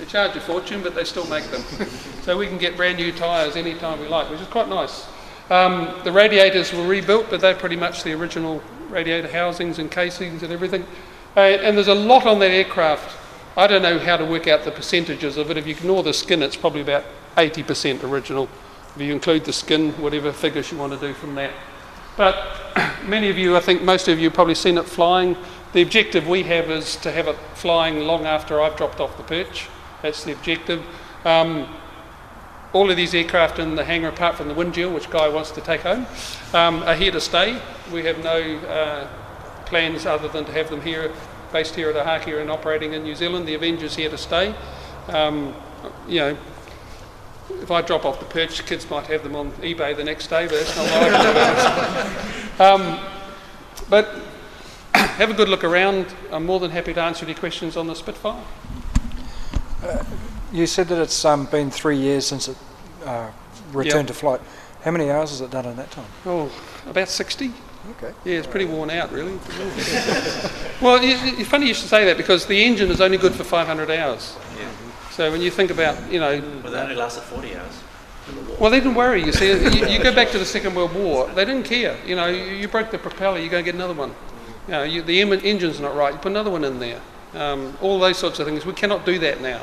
[0.00, 1.62] They charge a fortune, but they still make them.
[2.22, 5.06] so we can get brand new tyres anytime we like, which is quite nice.
[5.50, 10.42] Um, the radiators were rebuilt, but they're pretty much the original radiator housings and casings
[10.42, 10.86] and everything.
[11.36, 13.14] Uh, and there's a lot on that aircraft.
[13.58, 15.58] I don't know how to work out the percentages of it.
[15.58, 17.04] If you ignore the skin, it's probably about
[17.36, 18.48] 80% original.
[18.96, 21.52] If you include the skin, whatever figures you want to do from that.
[22.16, 22.36] But
[23.04, 25.36] many of you, I think most of you, probably seen it flying.
[25.74, 29.24] The objective we have is to have it flying long after I've dropped off the
[29.24, 29.68] perch.
[30.02, 30.84] That's the objective.
[31.24, 31.68] Um,
[32.72, 35.60] all of these aircraft in the hangar, apart from the Winjeel, which Guy wants to
[35.60, 36.06] take home,
[36.54, 37.60] um, are here to stay.
[37.92, 39.08] We have no uh,
[39.66, 41.12] plans other than to have them here,
[41.52, 43.46] based here at Ohakea and operating in New Zealand.
[43.46, 44.54] The Avenger's here to stay.
[45.08, 45.54] Um,
[46.06, 46.38] you know,
[47.62, 50.46] if I drop off the perch, kids might have them on eBay the next day,
[50.46, 52.36] but that's not what.
[52.60, 53.00] Um,
[53.88, 54.06] but
[54.94, 56.14] have a good look around.
[56.30, 58.44] I'm more than happy to answer any questions on the Spitfire.
[60.52, 62.56] You said that it's um, been three years since it
[63.04, 63.30] uh,
[63.72, 64.14] returned Yep.
[64.16, 64.40] to flight.
[64.84, 66.06] How many hours has it done in that time?
[66.26, 66.50] Oh,
[66.88, 67.52] about 60.
[67.92, 68.12] Okay.
[68.24, 69.32] Yeah, it's pretty worn out, really.
[70.82, 73.90] well, it's funny you should say that because the engine is only good for 500
[73.90, 74.36] hours.
[74.58, 74.68] Yeah.
[75.10, 77.82] So when you think about, you know, But that only lasted 40 hours.
[78.58, 79.24] well, they didn't worry.
[79.24, 81.96] You see, you, you go back to the Second World War, they didn't care.
[82.06, 84.14] You know, you, you broke the propeller, you go get another one.
[84.66, 87.00] You know, you, the em- engine's not right, you put another one in there.
[87.34, 88.66] Um, all those sorts of things.
[88.66, 89.60] We cannot do that now.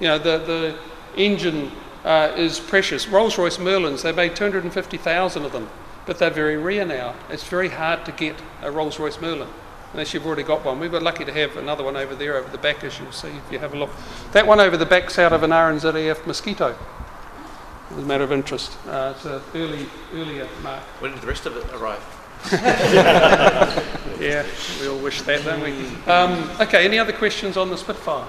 [0.00, 0.78] You know, the, the
[1.16, 1.72] engine
[2.04, 3.08] uh, is precious.
[3.08, 5.68] Rolls Royce Merlins, they made 250,000 of them,
[6.04, 7.14] but they're very rare now.
[7.30, 9.48] It's very hard to get a Rolls Royce Merlin.
[9.92, 10.78] unless you've already got one.
[10.78, 13.28] We were lucky to have another one over there over the back, as you'll see
[13.28, 13.90] if you have a look.
[14.32, 16.76] That one over the back's out of an RNZAF mosquito.
[17.92, 20.82] As a matter of interest, uh, it's an early, earlier mark.
[21.00, 22.02] When did the rest of it arrive?
[24.26, 24.44] Yeah,
[24.80, 25.70] we all wish that, don't we?
[26.10, 28.24] Um, okay, any other questions on the Spitfire?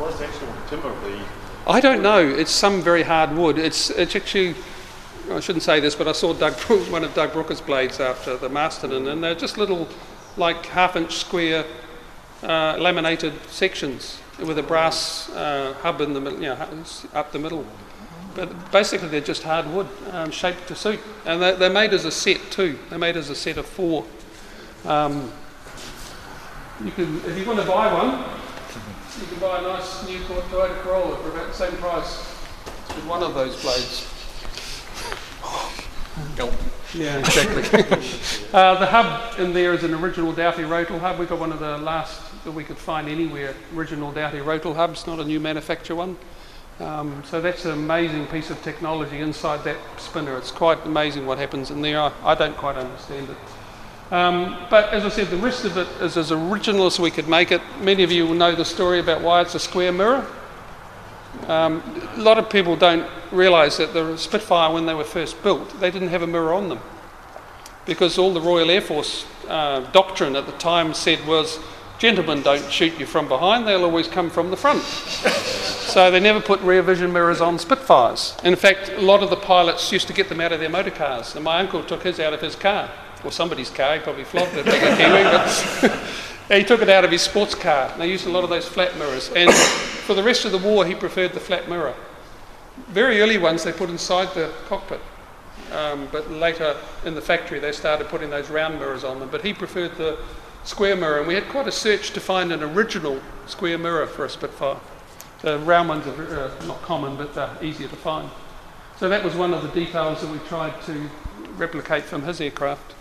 [0.00, 1.24] What's, the actual timber of the
[1.70, 2.18] I don't know.
[2.18, 3.58] It's some very hard wood.
[3.58, 4.56] It's, it's actually,
[5.30, 6.54] I shouldn't say this, but I saw Doug,
[6.90, 9.86] one of Doug Brooker's blades after the Masterton, and they're just little,
[10.36, 11.64] like half inch square
[12.42, 16.84] uh, laminated sections with a brass uh, hub in the middle, you know,
[17.14, 17.64] up the middle.
[18.34, 21.00] But basically, they're just hard wood, um, shaped to suit.
[21.26, 22.78] And they're, they're made as a set, too.
[22.88, 24.04] They're made as a set of four.
[24.84, 25.32] Um,
[26.84, 28.24] you can, if you want to buy one,
[29.20, 32.18] you can buy a nice new Toyota Corolla for about the same price
[32.88, 34.06] with one of those blades.
[36.94, 37.62] Yeah, exactly.
[38.52, 41.18] uh, the hub in there is an original Dowty Rotol hub.
[41.18, 45.06] We got one of the last that we could find anywhere, original Dowty Rotol hubs,
[45.06, 46.16] not a new manufacturer one.
[46.80, 50.38] Um, so that's an amazing piece of technology inside that spinner.
[50.38, 52.00] It's quite amazing what happens in there.
[52.00, 54.12] I, I don't quite understand it.
[54.12, 57.28] Um, but as I said, the rest of it is as original as we could
[57.28, 57.60] make it.
[57.80, 60.26] Many of you will know the story about why it's a square mirror.
[61.48, 61.82] Um,
[62.14, 65.90] a lot of people don't realise that the Spitfire, when they were first built, they
[65.90, 66.80] didn't have a mirror on them
[67.84, 71.58] because all the Royal Air Force uh, doctrine at the time said was,
[72.00, 74.82] gentlemen don't shoot you from behind, they'll always come from the front.
[74.82, 78.36] so they never put rear vision mirrors on Spitfires.
[78.42, 80.90] In fact, a lot of the pilots used to get them out of their motor
[80.90, 82.90] cars, and my uncle took his out of his car,
[83.22, 86.00] or somebody's car, he probably flogged it like a Kiwi, but
[86.56, 87.94] he took it out of his sports car.
[87.98, 90.86] They used a lot of those flat mirrors, and for the rest of the war,
[90.86, 91.94] he preferred the flat mirror.
[92.88, 95.00] Very early ones they put inside the cockpit.
[95.70, 99.28] Um, but later in the factory they started putting those round mirrors on them.
[99.30, 100.18] But he preferred the
[100.64, 104.24] square mirror, and we had quite a search to find an original square mirror for
[104.24, 104.78] a Spitfire.
[105.42, 108.30] The round ones are uh, not common, but they're easier to find.
[108.98, 111.08] So that was one of the details that we tried to
[111.56, 112.94] replicate from his aircraft.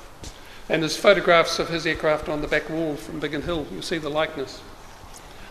[0.69, 3.65] And there's photographs of his aircraft on the back wall from Biggin Hill.
[3.71, 4.59] You'll see the likeness.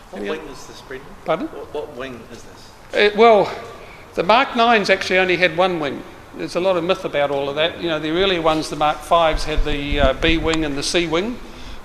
[0.09, 1.07] What Any wing is this, Brendon?
[1.25, 1.47] Pardon?
[1.47, 3.13] What, what wing is this?
[3.13, 3.53] Uh, well,
[4.15, 6.01] the Mark 9s actually only had one wing.
[6.35, 7.79] There's a lot of myth about all of that.
[7.79, 10.83] You know, the earlier ones, the Mark 5s, had the uh, B wing and the
[10.83, 11.37] C wing.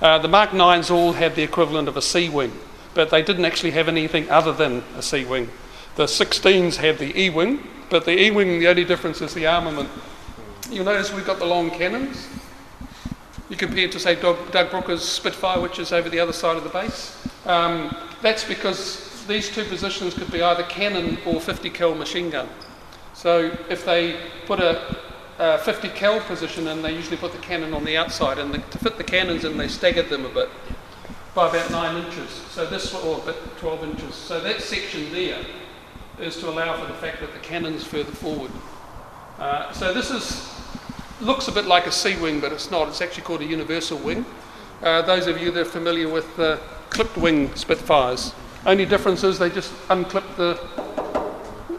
[0.04, 2.52] Uh, the Mark 9s all had the equivalent of a C wing,
[2.92, 5.48] but they didn't actually have anything other than a C wing.
[5.96, 9.46] The 16s had the E wing, but the E wing, the only difference is the
[9.46, 9.88] armament.
[10.68, 12.28] You'll notice we've got the long cannons.
[13.48, 16.58] You compare it to, say, Doug, Doug Brooker's Spitfire, which is over the other side
[16.58, 17.26] of the base.
[17.46, 22.50] Um, that's because these two positions could be either cannon or 50 cal machine gun.
[23.14, 24.98] So if they put a,
[25.38, 28.58] a 50 cal position and they usually put the cannon on the outside, and the,
[28.58, 30.48] to fit the cannons in, they staggered them a bit
[31.34, 32.30] by about nine inches.
[32.50, 34.14] So this, or a bit 12 inches.
[34.14, 35.44] So that section there
[36.20, 38.52] is to allow for the fact that the cannon's further forward.
[39.38, 40.50] Uh, so this is
[41.20, 42.88] looks a bit like a C wing, but it's not.
[42.88, 44.24] It's actually called a universal wing.
[44.82, 46.58] Uh, those of you that are familiar with uh,
[46.90, 48.32] clipped wing Spitfires,
[48.66, 50.54] only difference is they just unclip the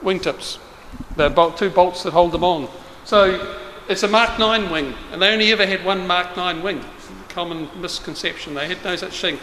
[0.03, 0.59] wingtips,
[1.15, 2.67] the bolt, two bolts that hold them on.
[3.05, 6.83] So it's a Mark 9 wing, and they only ever had one Mark 9 wing.
[7.29, 8.55] Common misconception.
[8.55, 9.39] They had no such thing.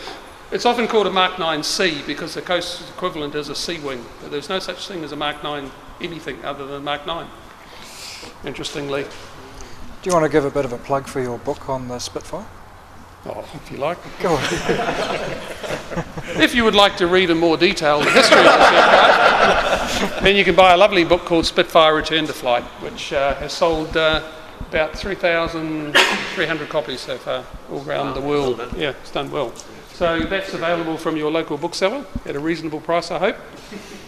[0.51, 4.31] It's often called a Mark 9C because the coast equivalent is a C wing, but
[4.31, 7.27] there's no such thing as a Mark 9 anything other than Mark 9.
[8.45, 9.05] Interestingly.
[9.05, 12.01] Do you want to give a bit of a plug for your book on the
[12.01, 12.45] Spitfire?
[13.25, 13.99] Oh, if you like.
[14.19, 16.05] Go on.
[16.25, 20.37] If you would like to read in more detail the history of this aircraft, then
[20.37, 23.97] you can buy a lovely book called Spitfire Return to Flight, which uh, has sold
[23.97, 24.23] uh,
[24.61, 28.59] about 3,300 copies so far all around the world.
[28.77, 29.53] Yeah, it's done well.
[29.95, 33.37] So that's available from your local bookseller at a reasonable price, I hope.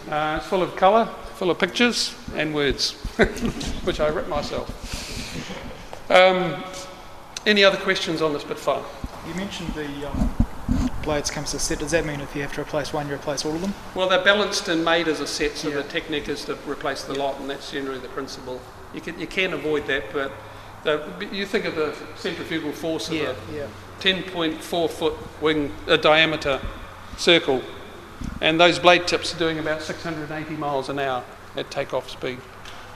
[0.09, 1.05] Uh, it's full of colour,
[1.35, 2.91] full of pictures and words,
[3.83, 4.71] which I wrote myself.
[6.09, 6.63] Um,
[7.45, 8.83] any other questions on the Spitfire?
[9.27, 10.44] You mentioned the um,
[11.05, 11.79] blades comes to set.
[11.79, 13.73] Does that mean if you have to replace one, you replace all of them?
[13.93, 15.75] Well, they're balanced and made as a set, so Yeah.
[15.75, 18.59] the technique is to replace the lot, and that's generally the principle.
[18.93, 20.31] You can, you can avoid that, but
[20.83, 26.59] the, you think of the centrifugal force of Yeah, a 10.4 foot wing uh, diameter
[27.17, 27.61] circle,
[28.41, 31.23] and those blade tips are doing about 680 miles an hour
[31.55, 32.39] at takeoff speed.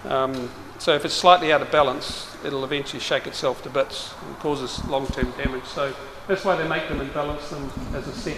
[0.06, 4.38] Um, so if it's slightly out of balance, it'll eventually shake itself to bits and
[4.40, 5.66] causes long-term damage.
[5.66, 5.94] So
[6.30, 8.38] that's why they make them and balance them as a set.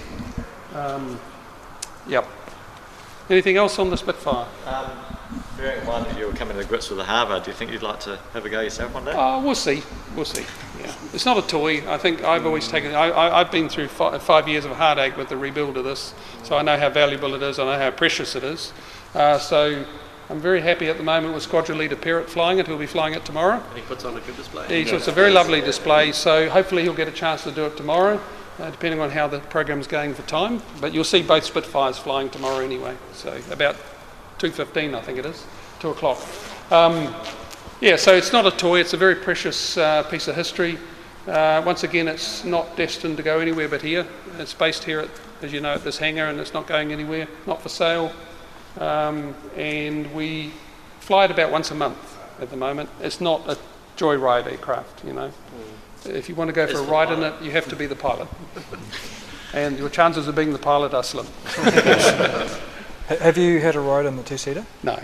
[0.74, 1.20] Um,
[2.08, 2.26] yep.
[3.30, 4.48] Anything else on the Spitfire?
[4.66, 4.92] Um,
[5.58, 7.72] Bearing in mind that you were coming to grips with the Harvard, do you think
[7.72, 9.12] you'd like to have a go yourself one day?
[9.14, 9.84] Oh, we'll see.
[10.16, 10.46] We'll see.
[10.80, 11.84] Yeah, it's not a toy.
[11.90, 12.96] I think I've always taken.
[12.96, 16.14] I, I, I've been through fi- five years of heartache with the rebuild of this,
[16.44, 17.60] so I know how valuable it is.
[17.60, 18.74] I know how precious it is.
[19.14, 19.86] Uh, so
[20.32, 22.66] I'm very happy at the moment with Squadron Leader Parrott flying it.
[22.66, 23.62] He'll be flying it tomorrow.
[23.62, 24.86] And he puts on a good display.
[24.86, 26.14] So it's a very lovely display.
[26.14, 28.18] So hopefully he'll get a chance to do it tomorrow,
[28.58, 30.64] uh, depending on how the program's going for time.
[30.80, 32.96] But you'll see both Spitfires flying tomorrow anyway.
[33.12, 33.76] So about
[34.40, 35.46] 2:15, I think it is,
[35.82, 36.18] two o'clock.
[36.72, 37.14] Um,
[37.82, 38.80] yeah, so it's not a toy.
[38.80, 40.80] It's a very precious uh, piece of history.
[41.28, 44.08] Uh, once again, it's not destined to go anywhere but here.
[44.40, 45.10] It's based here, at,
[45.42, 47.28] as you know, at this hangar, and it's not going anywhere.
[47.46, 48.14] Not for sale.
[48.80, 50.52] Um, and we
[51.00, 52.90] fly it about once a month at the moment.
[53.02, 53.58] It's not a
[53.98, 55.32] joyride aircraft, you know.
[56.06, 57.96] If you want to go for a ride in it, you have to be the
[57.96, 58.28] pilot.
[59.54, 61.28] and your chances of being the pilot are slim.
[63.08, 64.66] Have you had a ride in the two-seater?
[64.84, 65.00] No.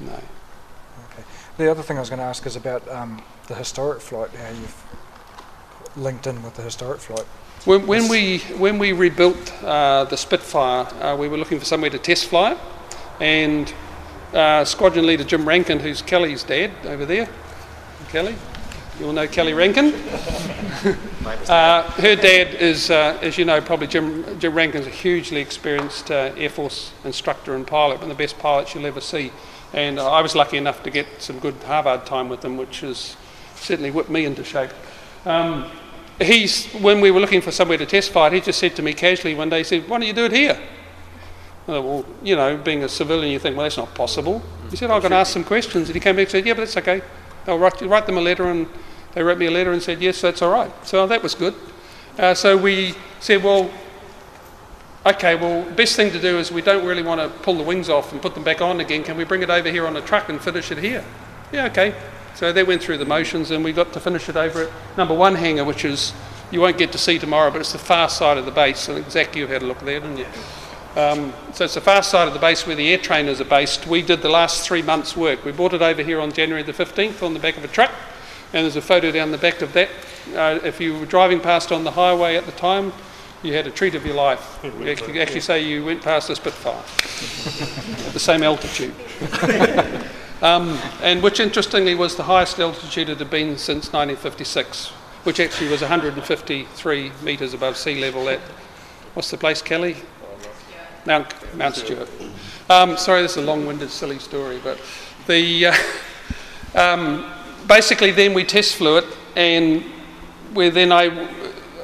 [0.00, 0.12] No.
[0.12, 1.24] Okay.
[1.56, 4.30] The other thing I was going to ask is about um, the historic flight.
[4.30, 4.84] How you've
[5.96, 7.26] linked in with the historic flight.
[7.68, 11.90] When, when we when we rebuilt uh, the Spitfire, uh, we were looking for somewhere
[11.90, 12.56] to test fly
[13.20, 13.70] and
[14.32, 17.28] uh, Squadron Leader Jim Rankin, who's Kelly's dad over there,
[18.08, 18.36] Kelly,
[18.98, 19.92] you all know Kelly Rankin.
[21.50, 26.10] uh, her dad is, uh, as you know, probably Jim Jim Rankin's a hugely experienced
[26.10, 29.30] uh, Air Force instructor and pilot, one of the best pilots you'll ever see.
[29.74, 33.14] And I was lucky enough to get some good Harvard time with him, which has
[33.56, 34.70] certainly whipped me into shape.
[35.26, 35.70] Um,
[36.20, 38.92] he's when we were looking for somewhere to test flight, he just said to me
[38.92, 40.58] casually one day, he said, "Why don't you do it here?"
[41.68, 44.42] Well, you know, being a civilian, you think, well, that's not possible.
[44.70, 46.54] He said, I'm going to ask some questions, and he came back and said, yeah,
[46.54, 47.02] but that's okay.
[47.46, 48.66] I'll write, write them a letter, and
[49.12, 50.72] they wrote me a letter and said, yes, that's all right.
[50.86, 51.54] So that was good.
[52.18, 53.70] Uh, so we said, well,
[55.04, 57.90] okay, well, best thing to do is we don't really want to pull the wings
[57.90, 59.04] off and put them back on again.
[59.04, 61.04] Can we bring it over here on a truck and finish it here?
[61.52, 61.94] Yeah, okay.
[62.38, 65.12] So they went through the motions and we got to finish it over at number
[65.12, 66.12] one hangar, which is,
[66.52, 68.86] you won't get to see tomorrow, but it's the far side of the base.
[68.86, 70.26] And exactly you had a look there, didn't you?
[70.94, 73.88] Um, so it's the far side of the base where the air trainers are based.
[73.88, 75.44] We did the last three months' work.
[75.44, 77.90] We brought it over here on January the 15th on the back of a truck,
[78.52, 79.88] and there's a photo down the back of that.
[80.32, 82.92] Uh, if you were driving past on the highway at the time,
[83.42, 84.60] you had a treat of your life.
[84.62, 86.74] You actually, actually say you went past a Spitfire
[88.06, 88.94] at the same altitude.
[90.42, 94.88] um, and which interestingly was the highest altitude it had been since 1956,
[95.24, 98.40] which actually was 153 metres above sea level at,
[99.14, 99.96] what's the place, Kelly?
[101.06, 102.08] Mount, Mount Stewart.
[102.70, 104.78] Um, sorry, this is a long-winded, silly story, but
[105.26, 105.74] the uh,
[106.74, 107.24] um,
[107.66, 109.82] basically then we test flew it, and
[110.52, 111.28] where then I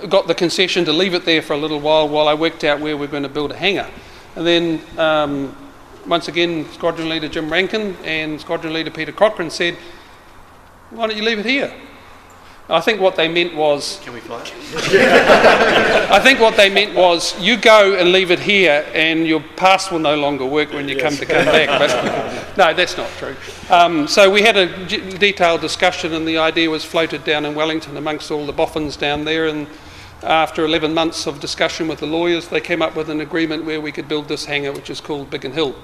[0.09, 2.80] got the concession to leave it there for a little while while I worked out
[2.80, 3.88] where we're going to build a hangar,
[4.36, 5.57] and then um,
[6.07, 9.76] once again Squadron Leader Jim Rankin and Squadron Leader Peter Cochran said,
[10.90, 11.72] "Why don't you leave it here?"
[12.68, 14.00] I think what they meant was.
[14.02, 14.40] Can we fly?
[16.11, 19.90] I think what they meant was you go and leave it here, and your pass
[19.90, 21.68] will no longer work when you come to come back.
[21.68, 23.36] But no, that's not true.
[23.68, 27.98] Um, so we had a detailed discussion, and the idea was floated down in Wellington
[27.98, 29.46] amongst all the boffins down there.
[29.46, 29.66] And
[30.24, 33.80] after 11 months of discussion with the lawyers, they came up with an agreement where
[33.80, 35.74] we could build this hangar, which is called Biggin Hill.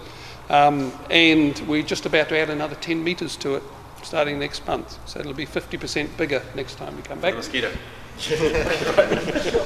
[0.49, 3.63] Um, and we're just about to add another 10 metres to it
[4.03, 4.99] starting next month.
[5.09, 7.35] So it'll be 50% bigger next time we come back.
[7.35, 7.71] Mosquito.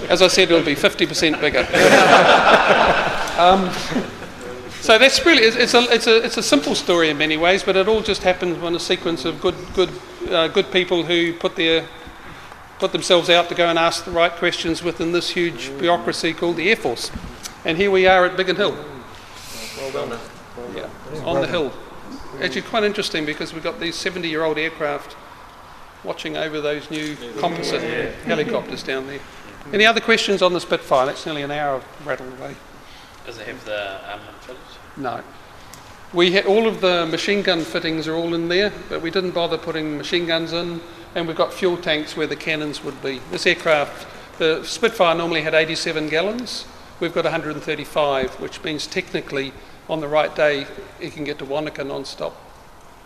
[0.08, 1.60] As I said, it'll be 50% bigger.
[3.40, 3.70] um,
[4.80, 7.74] so that's really, it's a, it's, a, it's a simple story in many ways, but
[7.76, 9.90] it all just happens on a sequence of good, good,
[10.30, 11.86] uh, good people who put, their,
[12.78, 16.56] put themselves out to go and ask the right questions within this huge bureaucracy called
[16.56, 17.10] the Air Force.
[17.64, 18.72] And here we are at Biggin Hill.
[19.78, 20.18] Well done.
[20.74, 20.88] Yeah,
[21.24, 21.72] on the hill.
[22.40, 25.16] Actually, quite interesting because we've got these 70 year old aircraft
[26.04, 27.82] watching over those new composite
[28.24, 29.20] helicopters down there.
[29.72, 31.06] Any other questions on the Spitfire?
[31.06, 32.54] That's nearly an hour of rattle away.
[33.24, 34.60] Does it have the um, armament fitted?
[34.98, 35.22] No.
[36.12, 39.30] We ha- all of the machine gun fittings are all in there, but we didn't
[39.30, 40.80] bother putting machine guns in,
[41.14, 43.20] and we've got fuel tanks where the cannons would be.
[43.30, 44.06] This aircraft,
[44.38, 46.66] the Spitfire normally had 87 gallons.
[47.00, 49.52] We've got 135, which means technically
[49.88, 50.66] on the right day
[51.00, 52.34] it can get to Wanaka non-stop,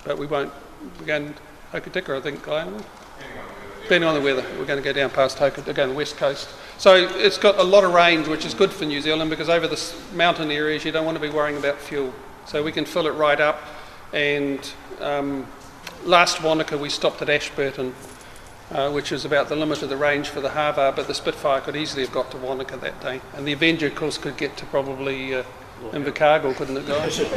[0.04, 0.52] but we won't.
[1.00, 1.34] We're going
[1.72, 2.66] Hokitika, I think, Guy?
[3.82, 6.16] Depending on the weather, we're going to go down past Hokitika, go on the west
[6.16, 6.48] coast.
[6.76, 9.66] So it's got a lot of range, which is good for New Zealand because over
[9.66, 12.12] the mountain areas you don't want to be worrying about fuel.
[12.46, 13.60] So we can fill it right up.
[14.12, 14.60] And
[15.00, 15.46] um,
[16.04, 17.94] last Wanaka we stopped at Ashburton,
[18.70, 21.60] uh, which is about the limit of the range for the Harvard, but the Spitfire
[21.60, 23.20] could easily have got to Wanaka that day.
[23.34, 25.44] And the Avenger, of course, could get to probably uh,
[25.92, 27.20] Invercargill, couldn't it, guys?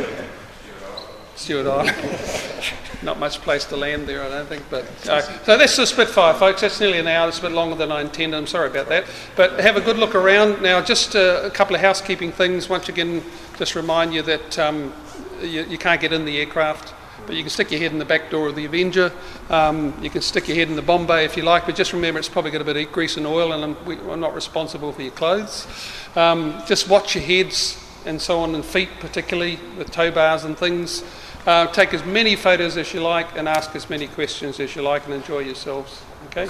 [1.36, 1.95] Stewart Island.
[3.03, 4.64] Not much place to land there, I don't think.
[4.70, 6.62] But uh, so that's the Spitfire, folks.
[6.62, 7.28] That's nearly an hour.
[7.30, 8.38] It's a bit longer than I intended.
[8.38, 9.05] I'm sorry about that.
[9.36, 10.62] But have a good look around.
[10.62, 12.70] Now, just uh, a couple of housekeeping things.
[12.70, 13.24] Once again,
[13.57, 14.93] just remind you that um,
[15.41, 16.93] you, you can't get in the aircraft.
[17.26, 19.11] But you can stick your head in the back door of the Avenger.
[19.49, 21.93] Um, you can stick your head in the bomb bay if you like, but just
[21.93, 24.34] remember it's probably got a bit of grease and oil, and I'm, we, I'm not
[24.34, 25.67] responsible for your clothes.
[26.15, 30.57] Um, just watch your heads and so on, and feet particularly with tow bars and
[30.57, 31.03] things.
[31.45, 34.82] Uh, take as many photos as you like, and ask as many questions as you
[34.82, 36.01] like, and enjoy yourselves.
[36.28, 36.49] Okay.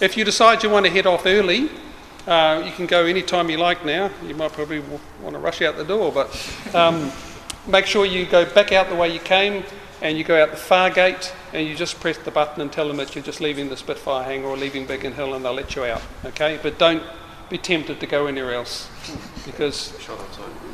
[0.00, 1.70] If you decide you want to head off early,
[2.26, 4.10] uh, you can go any time you like now.
[4.24, 6.28] You might probably w- want to rush out the door, but
[6.74, 7.10] um,
[7.66, 9.64] make sure you go back out the way you came
[10.00, 12.88] and you go out the far gate and you just press the button and tell
[12.88, 15.76] them that you're just leaving the Spitfire hangar or leaving Biggin Hill and they'll let
[15.76, 16.02] you out.
[16.24, 16.58] Okay?
[16.62, 17.02] But don't
[17.48, 18.88] be tempted to go anywhere else
[19.44, 19.92] because.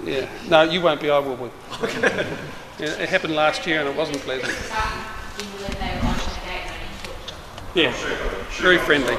[0.05, 0.29] Yeah.
[0.49, 1.51] No, you won't be, I will be.
[2.79, 4.57] Yeah, it happened last year and it wasn't pleasant.
[7.75, 7.93] Yeah,
[8.61, 9.17] very friendly.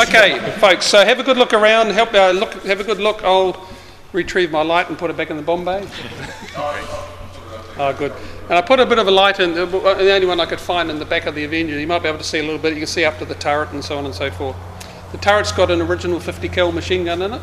[0.00, 0.84] Okay, folks.
[0.84, 1.90] So have a good look around.
[1.92, 2.52] Help uh, look.
[2.64, 3.24] Have a good look.
[3.24, 3.54] I'll
[4.12, 5.86] retrieve my light and put it back in the bomb bay.
[7.78, 8.12] Oh, good.
[8.48, 9.56] And I put a bit of a light in.
[9.56, 11.78] uh, The only one I could find in the back of the Avenger.
[11.80, 12.74] You might be able to see a little bit.
[12.74, 14.56] You can see up to the turret and so on and so forth.
[15.12, 17.40] The turret's got an original 50 cal machine gun in it.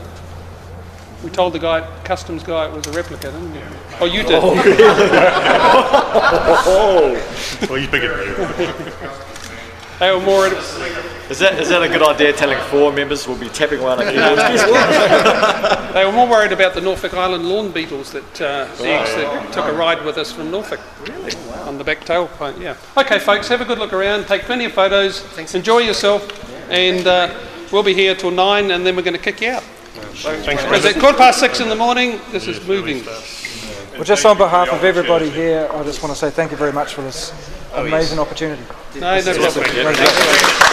[1.23, 3.59] We told the guy, customs guy, it was a replica, didn't we?
[3.99, 4.41] Oh, you did.
[7.69, 8.71] Well, he's bigger than you.
[9.99, 10.49] They were more.
[11.29, 14.35] Is that, is that a good idea telling four members we'll be tapping one again?
[15.93, 19.51] They were more worried about the Norfolk Island lawn beetles that uh, the eggs that
[19.51, 20.79] took a ride with us from Norfolk.
[21.01, 21.33] Really?
[21.67, 22.77] On the back tailpipe, yeah.
[22.95, 25.25] Okay, folks, have a good look around, take plenty of photos,
[25.55, 26.23] enjoy yourself,
[26.69, 27.35] and uh,
[27.71, 29.63] we'll be here till nine, and then we're going to kick you out.
[29.63, 33.03] Thanks, Because at quarter past six in the morning, this is moving.
[33.93, 36.71] Well, just on behalf of everybody here, I just want to say thank you very
[36.71, 37.33] much for this
[37.73, 38.61] amazing opportunity.
[38.95, 39.63] No, no problem.
[39.73, 40.65] Great.